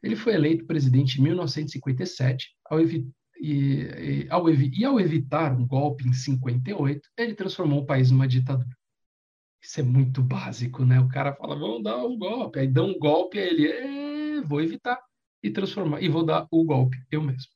[0.01, 3.07] Ele foi eleito presidente em 1957, ao e,
[3.39, 8.75] e, ao e ao evitar um golpe em 58, ele transformou o país numa ditadura.
[9.67, 10.97] Isso é muito básico, né?
[10.97, 14.61] O cara fala, vamos dar um golpe, aí dá um golpe, aí ele, é, vou
[14.61, 14.97] evitar
[15.43, 17.51] e transformar, e vou dar o golpe eu mesmo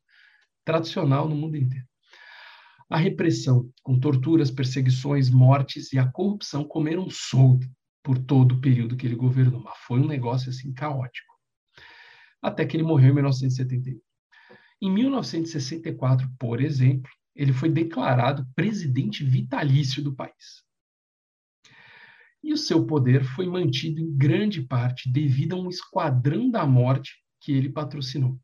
[0.65, 1.85] tradicional no mundo inteiro.
[2.89, 7.65] A repressão, com torturas, perseguições, mortes e a corrupção comeram solto
[8.03, 9.61] por todo o período que ele governou.
[9.61, 11.33] Mas foi um negócio assim caótico.
[12.41, 13.97] Até que ele morreu em 1971.
[14.81, 20.69] Em 1964, por exemplo, ele foi declarado presidente vitalício do país.
[22.43, 27.13] E o seu poder foi mantido em grande parte devido a um esquadrão da morte
[27.39, 28.39] que ele patrocinou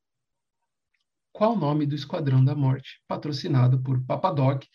[1.37, 4.65] qual o nome do Esquadrão da Morte, patrocinado por Papadoc,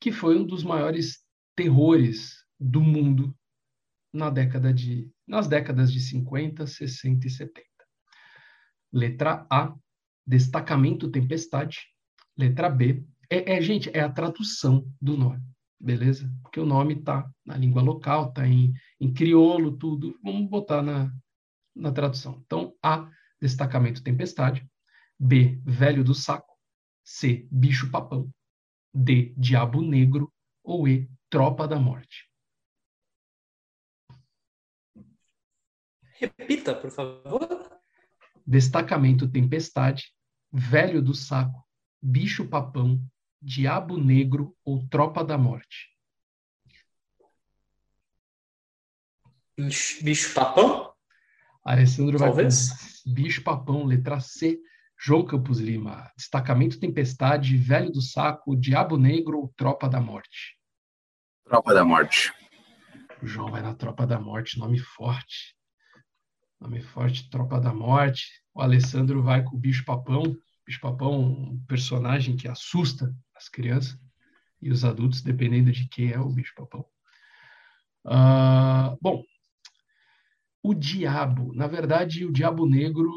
[0.00, 1.20] que foi um dos maiores
[1.54, 3.32] terrores do mundo
[4.12, 7.62] na década de, nas décadas de 50, 60 e 70.
[8.92, 9.72] Letra A,
[10.26, 11.78] Destacamento Tempestade.
[12.36, 15.40] Letra B, é, é gente, é a tradução do nome,
[15.80, 16.30] beleza?
[16.42, 20.18] Porque o nome está na língua local, está em, em crioulo, tudo.
[20.22, 21.12] Vamos botar na,
[21.74, 22.42] na tradução.
[22.44, 23.10] Então, A,
[23.40, 24.68] Destacamento Tempestade.
[25.18, 25.60] B.
[25.64, 26.56] Velho do Saco.
[27.04, 27.46] C.
[27.50, 28.30] Bicho Papão.
[28.94, 29.34] D.
[29.36, 30.32] Diabo Negro.
[30.62, 31.08] Ou E.
[31.30, 32.28] Tropa da Morte.
[36.18, 37.68] Repita, por favor.
[38.48, 40.10] Destacamento Tempestade,
[40.50, 41.62] Velho do Saco,
[42.00, 42.98] Bicho Papão,
[43.40, 45.96] Diabo Negro ou Tropa da Morte.
[50.02, 50.92] Bicho Papão?
[51.64, 53.02] Alessandro vai Talvez.
[53.02, 54.58] com Bicho Papão, letra C.
[55.00, 60.58] João Campos Lima, Destacamento Tempestade, Velho do Saco, Diabo Negro ou Tropa da Morte?
[61.44, 62.32] Tropa da Morte.
[63.22, 65.56] O João vai na Tropa da Morte, nome forte.
[66.60, 68.42] Nome forte, Tropa da Morte.
[68.52, 70.22] O Alessandro vai com o Bicho Papão.
[70.66, 73.98] Bicho Papão, um personagem que assusta as crianças
[74.60, 76.84] e os adultos, dependendo de quem é o Bicho Papão.
[78.04, 79.22] Uh, bom,
[80.62, 83.12] o diabo, na verdade, o diabo negro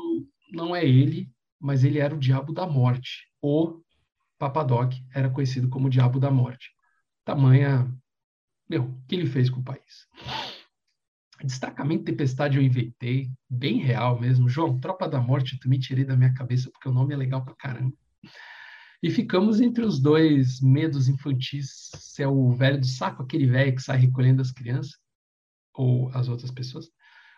[0.52, 3.28] não é ele, mas ele era o diabo da morte.
[3.42, 3.82] O
[4.38, 6.70] Papadoc era conhecido como o diabo da morte.
[7.26, 7.92] Tamanha,
[8.70, 10.08] meu, que ele fez com o país.
[11.44, 14.48] Destacamento Tempestade eu inventei, bem real mesmo.
[14.48, 17.44] João, Tropa da Morte eu também tirei da minha cabeça porque o nome é legal
[17.44, 17.96] pra caramba.
[19.02, 23.76] E ficamos entre os dois medos infantis, se é o velho do saco, aquele velho
[23.76, 25.00] que sai recolhendo as crianças,
[25.74, 26.90] ou as outras pessoas,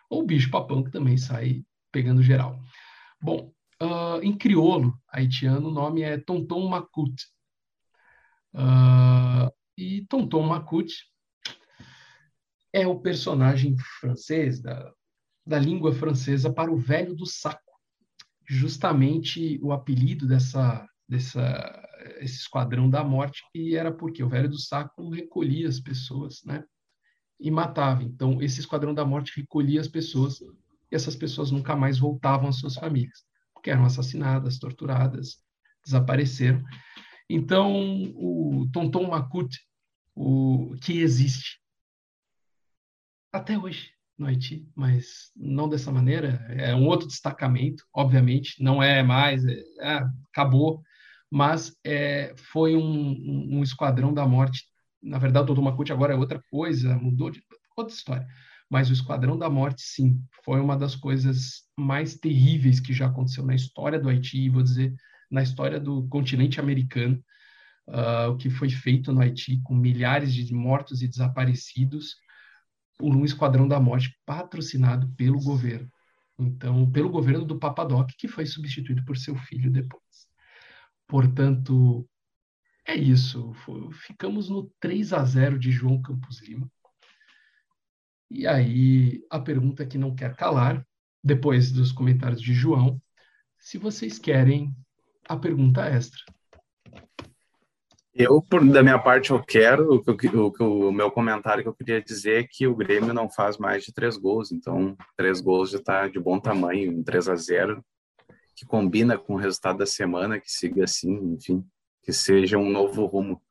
[0.09, 2.59] ou o bicho papão que também sai pegando geral.
[3.22, 7.14] Bom, uh, em crioulo haitiano o nome é Tonton Makut.
[8.53, 10.93] Uh, e Tonton Makut
[12.74, 14.91] é o personagem francês da,
[15.45, 17.61] da língua francesa para o velho do saco.
[18.45, 21.82] Justamente o apelido dessa, dessa
[22.20, 26.64] esse esquadrão da morte que era porque o velho do saco recolhia as pessoas, né?
[27.39, 28.04] E matava.
[28.04, 30.41] Então esse esquadrão da morte recolhia as pessoas
[30.91, 33.24] e essas pessoas nunca mais voltavam às suas famílias,
[33.54, 35.41] porque eram assassinadas, torturadas,
[35.84, 36.64] desapareceram.
[37.30, 37.74] Então
[38.16, 39.58] o Tonton Makut,
[40.16, 41.60] o que existe
[43.32, 46.45] até hoje no Haiti, mas não dessa maneira.
[46.49, 50.01] É um outro destacamento, obviamente, não é mais, é, é,
[50.32, 50.82] acabou,
[51.34, 54.65] mas é, foi um, um, esquadrão da morte.
[55.01, 57.41] Na verdade, o Totomacuti agora é outra coisa, mudou de
[57.75, 58.27] outra história.
[58.69, 63.43] Mas o esquadrão da morte, sim, foi uma das coisas mais terríveis que já aconteceu
[63.43, 64.93] na história do Haiti, vou dizer,
[65.31, 67.19] na história do continente americano.
[67.88, 72.15] Uh, o que foi feito no Haiti com milhares de mortos e desaparecidos,
[72.95, 75.89] por um esquadrão da morte patrocinado pelo governo.
[76.38, 80.03] Então, pelo governo do Papadoc, que foi substituído por seu filho depois.
[81.08, 82.08] Portanto,
[82.86, 83.54] é isso.
[84.06, 86.70] Ficamos no 3 a 0 de João Campos Lima.
[88.30, 90.86] E aí, a pergunta que não quer calar,
[91.24, 92.99] depois dos comentários de João,
[93.60, 94.76] se vocês querem
[95.28, 96.20] a pergunta extra.
[98.14, 102.01] Eu, por, da minha parte, eu quero, o, o, o, meu comentário que eu queria
[102.01, 105.80] dizer é que o Grêmio não faz mais de três gols, então três gols já
[105.80, 107.84] está de bom tamanho, um 3 a 0
[108.56, 111.66] que combina com o resultado da semana, que siga assim, enfim,
[112.01, 113.41] que seja um novo rumo.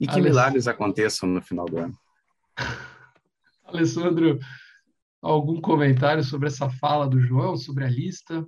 [0.00, 1.98] E que milagres aconteçam no final do ano.
[3.64, 4.38] Alessandro,
[5.20, 8.46] algum comentário sobre essa fala do João, sobre a lista?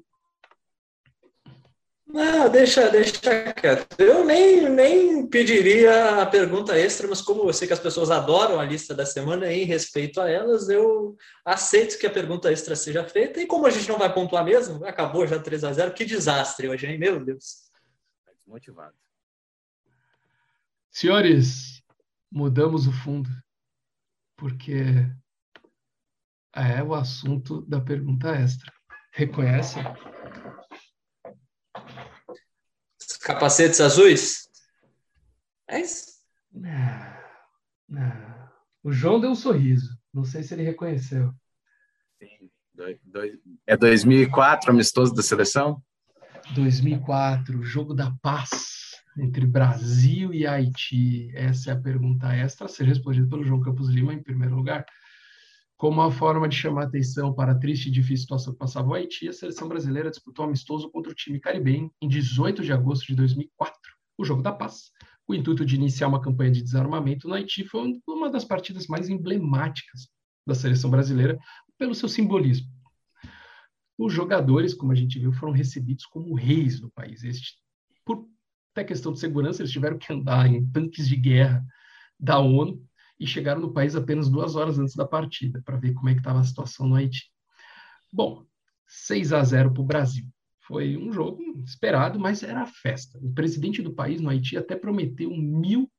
[2.11, 3.86] Não, deixa, deixa quieto.
[3.98, 8.59] Eu nem, nem pediria a pergunta extra, mas como eu sei que as pessoas adoram
[8.59, 13.06] a lista da semana em respeito a elas, eu aceito que a pergunta extra seja
[13.06, 13.40] feita.
[13.40, 16.66] E como a gente não vai pontuar mesmo, acabou já 3 a 0 que desastre
[16.66, 16.98] hoje, hein?
[16.98, 17.70] Meu Deus.
[18.38, 18.94] Desmotivado.
[20.90, 21.82] Senhores,
[22.32, 23.28] mudamos o fundo,
[24.34, 24.82] porque
[26.54, 28.72] é o assunto da pergunta extra.
[29.12, 29.78] Reconhece?
[33.16, 34.48] Capacetes azuis?
[35.68, 36.06] É isso?
[36.52, 37.16] Não,
[37.88, 38.48] não.
[38.82, 39.98] O João deu um sorriso.
[40.12, 41.32] Não sei se ele reconheceu.
[42.18, 42.50] Sim.
[43.66, 45.82] É 2004, amistoso da seleção?
[46.54, 51.30] 2004, jogo da paz entre Brasil e Haiti.
[51.34, 54.86] Essa é a pergunta extra a ser respondida pelo João Campos Lima em primeiro lugar.
[55.79, 58.95] Como uma forma de chamar atenção para a triste e difícil situação que passava o
[58.95, 63.07] Haiti, a seleção brasileira disputou um amistoso contra o time caribenho em 18 de agosto
[63.07, 63.79] de 2004,
[64.18, 64.91] o Jogo da Paz.
[65.29, 69.09] O intuito de iniciar uma campanha de desarmamento no Haiti foi uma das partidas mais
[69.09, 70.09] emblemáticas
[70.45, 71.39] da seleção brasileira
[71.79, 72.66] pelo seu simbolismo.
[73.97, 77.22] Os jogadores, como a gente viu, foram recebidos como reis do país.
[77.22, 77.57] Este,
[78.05, 78.26] por
[78.72, 81.64] até questão de segurança, eles tiveram que andar em tanques de guerra
[82.18, 82.85] da ONU
[83.18, 86.20] e chegaram no país apenas duas horas antes da partida, para ver como é que
[86.20, 87.30] estava a situação no Haiti.
[88.12, 88.46] Bom,
[88.86, 90.26] 6 a 0 para o Brasil.
[90.60, 93.18] Foi um jogo esperado, mas era festa.
[93.22, 95.90] O presidente do país, no Haiti, até prometeu mil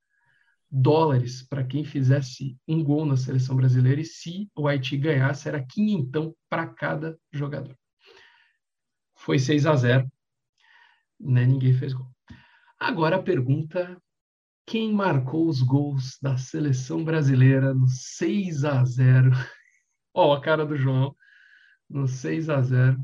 [0.72, 5.66] dólares para quem fizesse um gol na seleção brasileira e se o Haiti ganhasse era
[5.66, 7.76] quinhentão para cada jogador.
[9.16, 10.12] Foi 6 a 0,
[11.20, 11.46] né?
[11.46, 12.08] Ninguém fez gol.
[12.80, 14.02] Agora a pergunta:
[14.70, 19.32] quem marcou os gols da seleção brasileira no 6 a 0?
[20.14, 21.16] Ó, oh, a cara do João
[21.90, 23.04] no 6 a 0.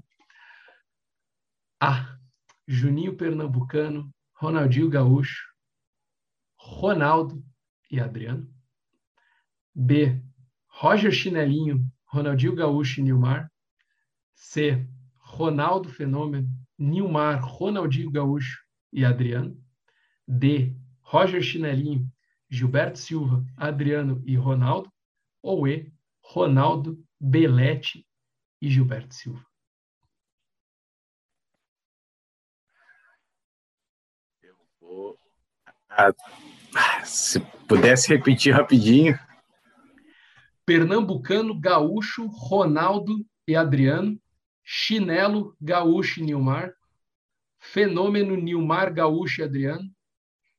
[1.81, 2.19] A.
[2.67, 5.43] Juninho Pernambucano, Ronaldinho Gaúcho,
[6.55, 7.43] Ronaldo
[7.89, 8.47] e Adriano.
[9.73, 10.21] B.
[10.67, 13.51] Roger Chinelinho, Ronaldinho Gaúcho e Nilmar.
[14.35, 14.87] C.
[15.17, 16.47] Ronaldo Fenômeno,
[16.77, 18.59] Nilmar, Ronaldinho Gaúcho
[18.93, 19.59] e Adriano.
[20.27, 20.84] D.
[21.15, 22.11] Roger Chinelinho,
[22.49, 24.91] Gilberto Silva, Adriano e Ronaldo.
[25.41, 25.89] Ou E.
[26.21, 28.05] Ronaldo, Belete
[28.61, 29.45] e Gilberto Silva.
[34.43, 35.17] Eu vou.
[35.89, 36.11] Ah,
[37.05, 39.17] se pudesse repetir rapidinho.
[40.65, 44.19] Pernambucano, Gaúcho, Ronaldo e Adriano.
[44.65, 46.73] Chinelo, Gaúcho e Nilmar.
[47.57, 49.95] Fenômeno, Nilmar, Gaúcho e Adriano.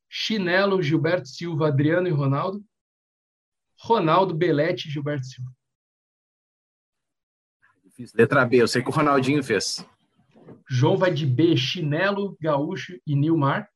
[0.09, 2.63] Chinelo, Gilberto Silva, Adriano e Ronaldo.
[3.79, 5.51] Ronaldo, Belete e Gilberto Silva.
[8.13, 9.85] Letra B, eu sei que o Ronaldinho fez.
[10.69, 13.69] João vai de B, Chinelo, Gaúcho e Nilmar.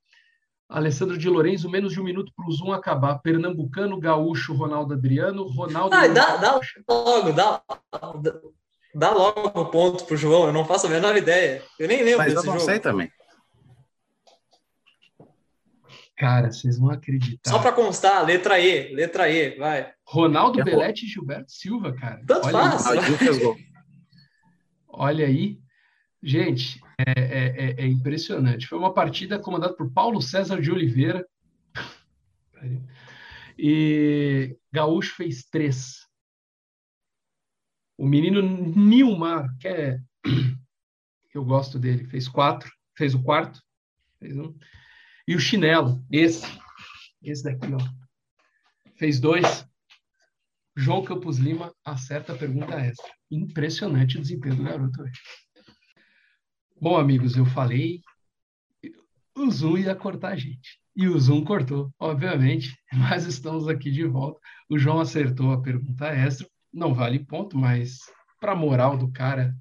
[0.70, 3.20] Alessandro de Lourenço, menos de um minuto para o Zoom acabar.
[3.20, 5.94] Pernambucano, Gaúcho, Ronaldo Adriano, Ronaldo.
[5.94, 7.62] Ah, dá, dá, logo, dá,
[8.96, 11.62] dá logo o ponto para o João, eu não faço a menor ideia.
[11.78, 12.66] Eu nem lembro Mas desse eu não jogo.
[12.72, 13.12] sei também.
[16.22, 17.50] Cara, vocês vão acreditar.
[17.50, 19.92] Só para constar, letra E, letra E, vai.
[20.06, 20.64] Ronaldo.
[20.64, 22.24] Belete e Gilberto Silva, cara.
[22.28, 22.86] Tanto Olha faz.
[24.88, 25.60] Olha aí.
[26.22, 28.68] Gente, é, é- é- é impressionante.
[28.68, 31.26] Foi uma partida comandada por Paulo César de Oliveira.
[33.58, 36.08] E Gaúcho fez três.
[37.98, 40.00] O menino Nilmar, que é.
[41.34, 42.72] Eu gosto dele, fez quatro.
[42.96, 43.60] Fez o quarto.
[44.20, 44.54] Fez um.
[45.28, 46.46] E o Chinelo, esse.
[47.22, 47.80] Esse daqui, ó.
[48.96, 49.68] Fez dois.
[50.76, 53.12] João Campos Lima acerta a pergunta extra.
[53.30, 55.20] Impressionante o desempenho do garoto hoje.
[56.80, 58.02] Bom, amigos, eu falei,
[59.36, 60.80] o Zoom ia cortar a gente.
[60.96, 64.40] E o Zoom cortou, obviamente, mas estamos aqui de volta.
[64.70, 68.00] O João acertou a pergunta extra, não vale ponto, mas
[68.40, 69.56] para a moral do cara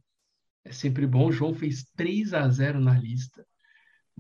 [0.65, 1.27] é sempre bom.
[1.27, 3.47] O João fez 3 a 0 na lista.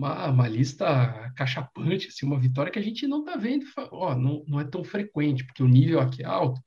[0.00, 4.42] Uma, uma lista cachapante, assim, uma vitória que a gente não está vendo, ó, não,
[4.48, 6.58] não é tão frequente, porque o nível aqui é alto.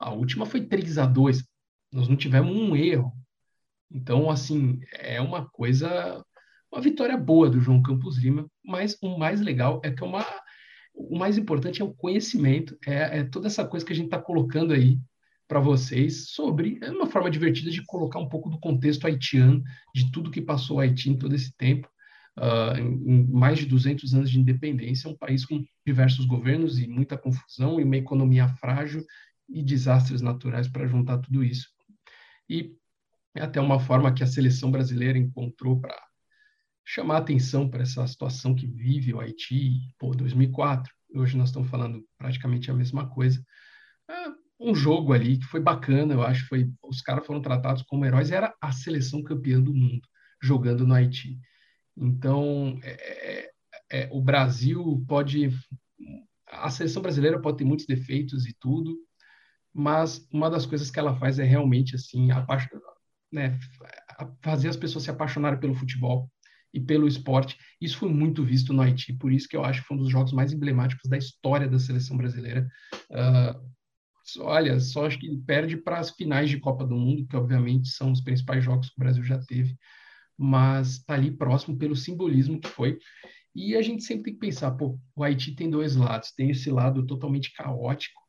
[0.00, 1.44] A última foi 3 a 2
[1.92, 3.12] nós não tivemos um erro.
[3.88, 6.24] Então, assim, é uma coisa,
[6.72, 10.26] uma vitória boa do João Campos Lima, mas o mais legal é que é uma,
[10.92, 14.20] o mais importante é o conhecimento, é, é toda essa coisa que a gente está
[14.20, 14.98] colocando aí
[15.46, 19.62] para vocês sobre, é uma forma divertida de colocar um pouco do contexto haitiano,
[19.94, 21.91] de tudo que passou o Haiti em todo esse tempo,
[22.36, 27.18] ah, em, mais de 200 anos de independência, um país com diversos governos e muita
[27.18, 29.04] confusão e uma economia frágil
[29.48, 31.68] e desastres naturais para juntar tudo isso.
[32.48, 32.74] E
[33.34, 35.96] é até uma forma que a seleção brasileira encontrou para
[36.84, 40.92] chamar atenção para essa situação que vive o Haiti, pô, 2004.
[41.14, 43.44] Hoje nós estamos falando praticamente a mesma coisa.
[44.08, 44.14] É
[44.58, 48.30] um jogo ali que foi bacana, eu acho, foi os caras foram tratados como heróis,
[48.30, 50.06] era a seleção campeã do mundo
[50.40, 51.38] jogando no Haiti.
[51.96, 53.50] Então, é,
[53.90, 55.50] é, o Brasil pode
[56.46, 58.96] a seleção brasileira pode ter muitos defeitos e tudo,
[59.72, 62.28] mas uma das coisas que ela faz é realmente assim,
[63.32, 63.58] né,
[64.42, 66.30] fazer as pessoas se apaixonarem pelo futebol
[66.74, 67.56] e pelo esporte.
[67.80, 70.10] Isso foi muito visto no Haiti, por isso que eu acho que foi um dos
[70.10, 72.68] jogos mais emblemáticos da história da seleção brasileira.
[74.24, 77.88] Só- olha, só acho que perde para as finais de Copa do Mundo, que obviamente
[77.88, 79.76] são os principais jogos que o Brasil já teve,
[80.36, 82.98] mas está ali próximo pelo simbolismo que foi.
[83.54, 86.70] E a gente sempre tem que pensar, pô, o Haiti tem dois lados, tem esse
[86.70, 88.20] lado totalmente caótico,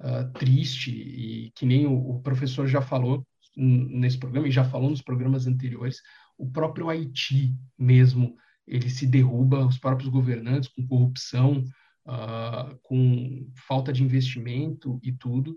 [0.00, 3.24] ah, triste, e que nem o, o professor já falou
[3.56, 5.98] nesse programa, e já falou nos programas anteriores,
[6.36, 8.34] o próprio Haiti mesmo,
[8.66, 11.64] ele se derruba, os próprios governantes com corrupção,
[12.06, 15.56] ah, com falta de investimento e tudo,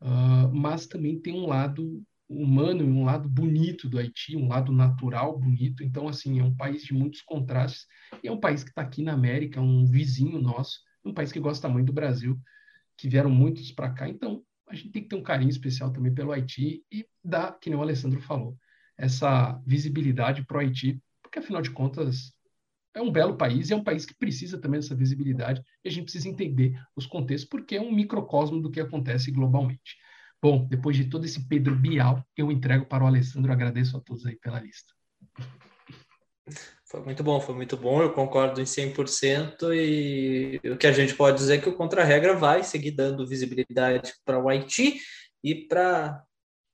[0.00, 4.70] ah, mas também tem um lado humano e um lado bonito do Haiti, um lado
[4.70, 5.82] natural bonito.
[5.82, 7.86] Então, assim, é um país de muitos contrastes
[8.22, 11.40] e é um país que está aqui na América, um vizinho nosso, um país que
[11.40, 12.38] gosta muito do Brasil,
[12.96, 14.08] que vieram muitos para cá.
[14.08, 17.68] Então, a gente tem que ter um carinho especial também pelo Haiti e dar, que
[17.68, 18.56] nem o Alessandro falou,
[18.96, 22.32] essa visibilidade para o Haiti, porque afinal de contas
[22.94, 25.92] é um belo país e é um país que precisa também dessa visibilidade e a
[25.92, 29.96] gente precisa entender os contextos porque é um microcosmo do que acontece globalmente.
[30.42, 33.52] Bom, depois de todo esse Pedro Bial, eu entrego para o Alessandro.
[33.52, 34.92] Agradeço a todos aí pela lista.
[36.86, 39.72] Foi muito bom, foi muito bom, eu concordo em 100%.
[39.72, 44.12] E o que a gente pode dizer é que o Contra-Regra vai seguir dando visibilidade
[44.24, 44.98] para o Haiti
[45.44, 46.24] e para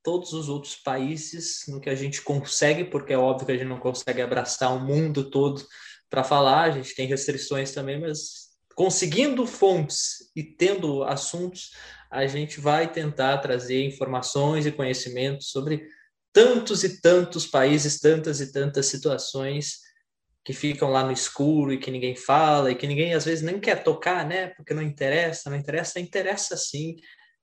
[0.03, 3.69] todos os outros países no que a gente consegue, porque é óbvio que a gente
[3.69, 5.61] não consegue abraçar o mundo todo
[6.09, 8.46] para falar, a gente tem restrições também, mas
[8.77, 11.73] conseguindo fontes e tendo assuntos,
[12.11, 15.89] a gente vai tentar trazer informações e conhecimentos sobre
[16.31, 19.79] tantos e tantos países, tantas e tantas situações
[20.45, 23.59] que ficam lá no escuro e que ninguém fala e que ninguém às vezes nem
[23.59, 24.49] quer tocar, né?
[24.49, 26.97] Porque não interessa, não interessa, interessa sim.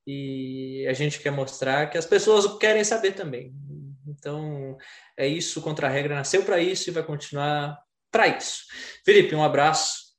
[0.05, 3.51] E a gente quer mostrar que as pessoas querem saber também.
[4.07, 4.77] Então,
[5.17, 7.77] é isso, contra a regra nasceu para isso e vai continuar
[8.11, 8.65] para isso.
[9.03, 10.13] Felipe, um abraço.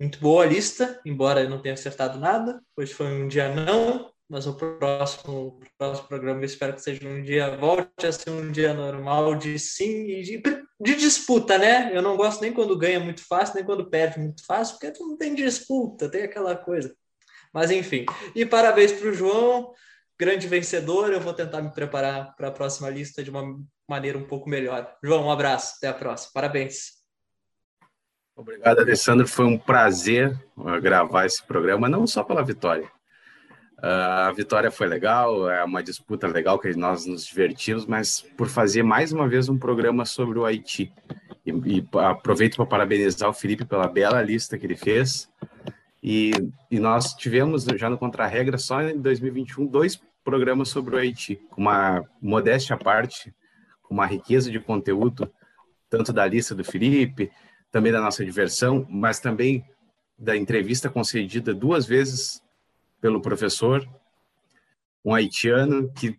[0.00, 2.62] Muito boa a lista, embora eu não tenha acertado nada.
[2.74, 7.22] Hoje foi um dia não, mas o próximo, próximo programa eu espero que seja um
[7.22, 10.42] dia, volte a ser um dia normal de sim e de,
[10.80, 11.94] de, disputa, né?
[11.94, 15.18] Eu não gosto nem quando ganha muito fácil, nem quando perde muito fácil, porque não
[15.18, 16.96] tem disputa, tem aquela coisa.
[17.52, 19.74] Mas enfim, e parabéns para o João,
[20.18, 21.12] grande vencedor.
[21.12, 23.42] Eu vou tentar me preparar para a próxima lista de uma
[23.86, 24.96] maneira um pouco melhor.
[25.04, 26.30] João, um abraço, até a próxima.
[26.32, 26.99] Parabéns.
[28.40, 29.28] Obrigado, Alessandro.
[29.28, 32.86] Foi um prazer uh, gravar esse programa, não só pela vitória.
[33.76, 38.48] Uh, a vitória foi legal, é uma disputa legal que nós nos divertimos, mas por
[38.48, 40.90] fazer mais uma vez um programa sobre o Haiti.
[41.44, 45.28] E, e aproveito para parabenizar o Felipe pela bela lista que ele fez.
[46.02, 46.30] E,
[46.70, 51.60] e nós tivemos já no Contra-Regra, só em 2021, dois programas sobre o Haiti, com
[51.60, 53.34] uma modéstia à parte,
[53.82, 55.30] com uma riqueza de conteúdo,
[55.90, 57.30] tanto da lista do Felipe,
[57.70, 59.64] também da nossa diversão, mas também
[60.18, 62.42] da entrevista concedida duas vezes
[63.00, 63.88] pelo professor,
[65.04, 66.18] um haitiano que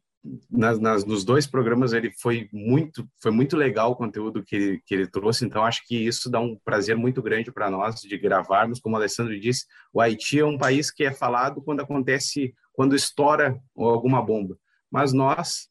[0.49, 4.81] nas, nas, nos dois programas ele foi muito foi muito legal o conteúdo que ele,
[4.85, 5.45] que ele trouxe.
[5.45, 8.79] Então acho que isso dá um prazer muito grande para nós de gravarmos.
[8.79, 12.95] Como o Alessandro disse o Haiti é um país que é falado quando acontece quando
[12.95, 14.57] estoura alguma bomba.
[14.91, 15.69] Mas nós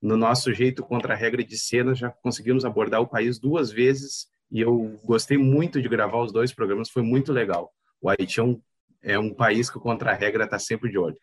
[0.00, 4.29] no nosso jeito contra a regra de cena já conseguimos abordar o país duas vezes
[4.50, 7.72] e eu gostei muito de gravar os dois programas, foi muito legal.
[8.00, 8.60] O Haiti é um,
[9.02, 11.16] é um país que, contra a regra, está sempre de olho.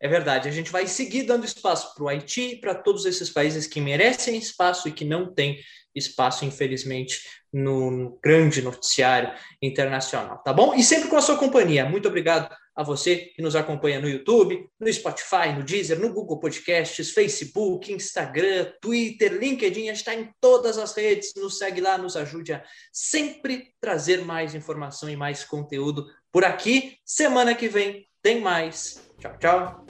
[0.00, 3.66] É verdade, a gente vai seguir dando espaço para o Haiti para todos esses países
[3.66, 5.60] que merecem espaço e que não têm
[5.94, 7.20] espaço, infelizmente,
[7.52, 10.74] no grande noticiário internacional, tá bom?
[10.74, 11.84] E sempre com a sua companhia.
[11.84, 16.38] Muito obrigado a você que nos acompanha no YouTube, no Spotify, no Deezer, no Google
[16.38, 21.98] Podcasts, Facebook, Instagram, Twitter, LinkedIn, a gente está em todas as redes, nos segue lá,
[21.98, 26.96] nos ajude a sempre trazer mais informação e mais conteúdo por aqui.
[27.04, 29.02] Semana que vem tem mais.
[29.18, 29.86] Tchau, tchau.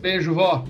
[0.00, 0.64] Beijo, vó.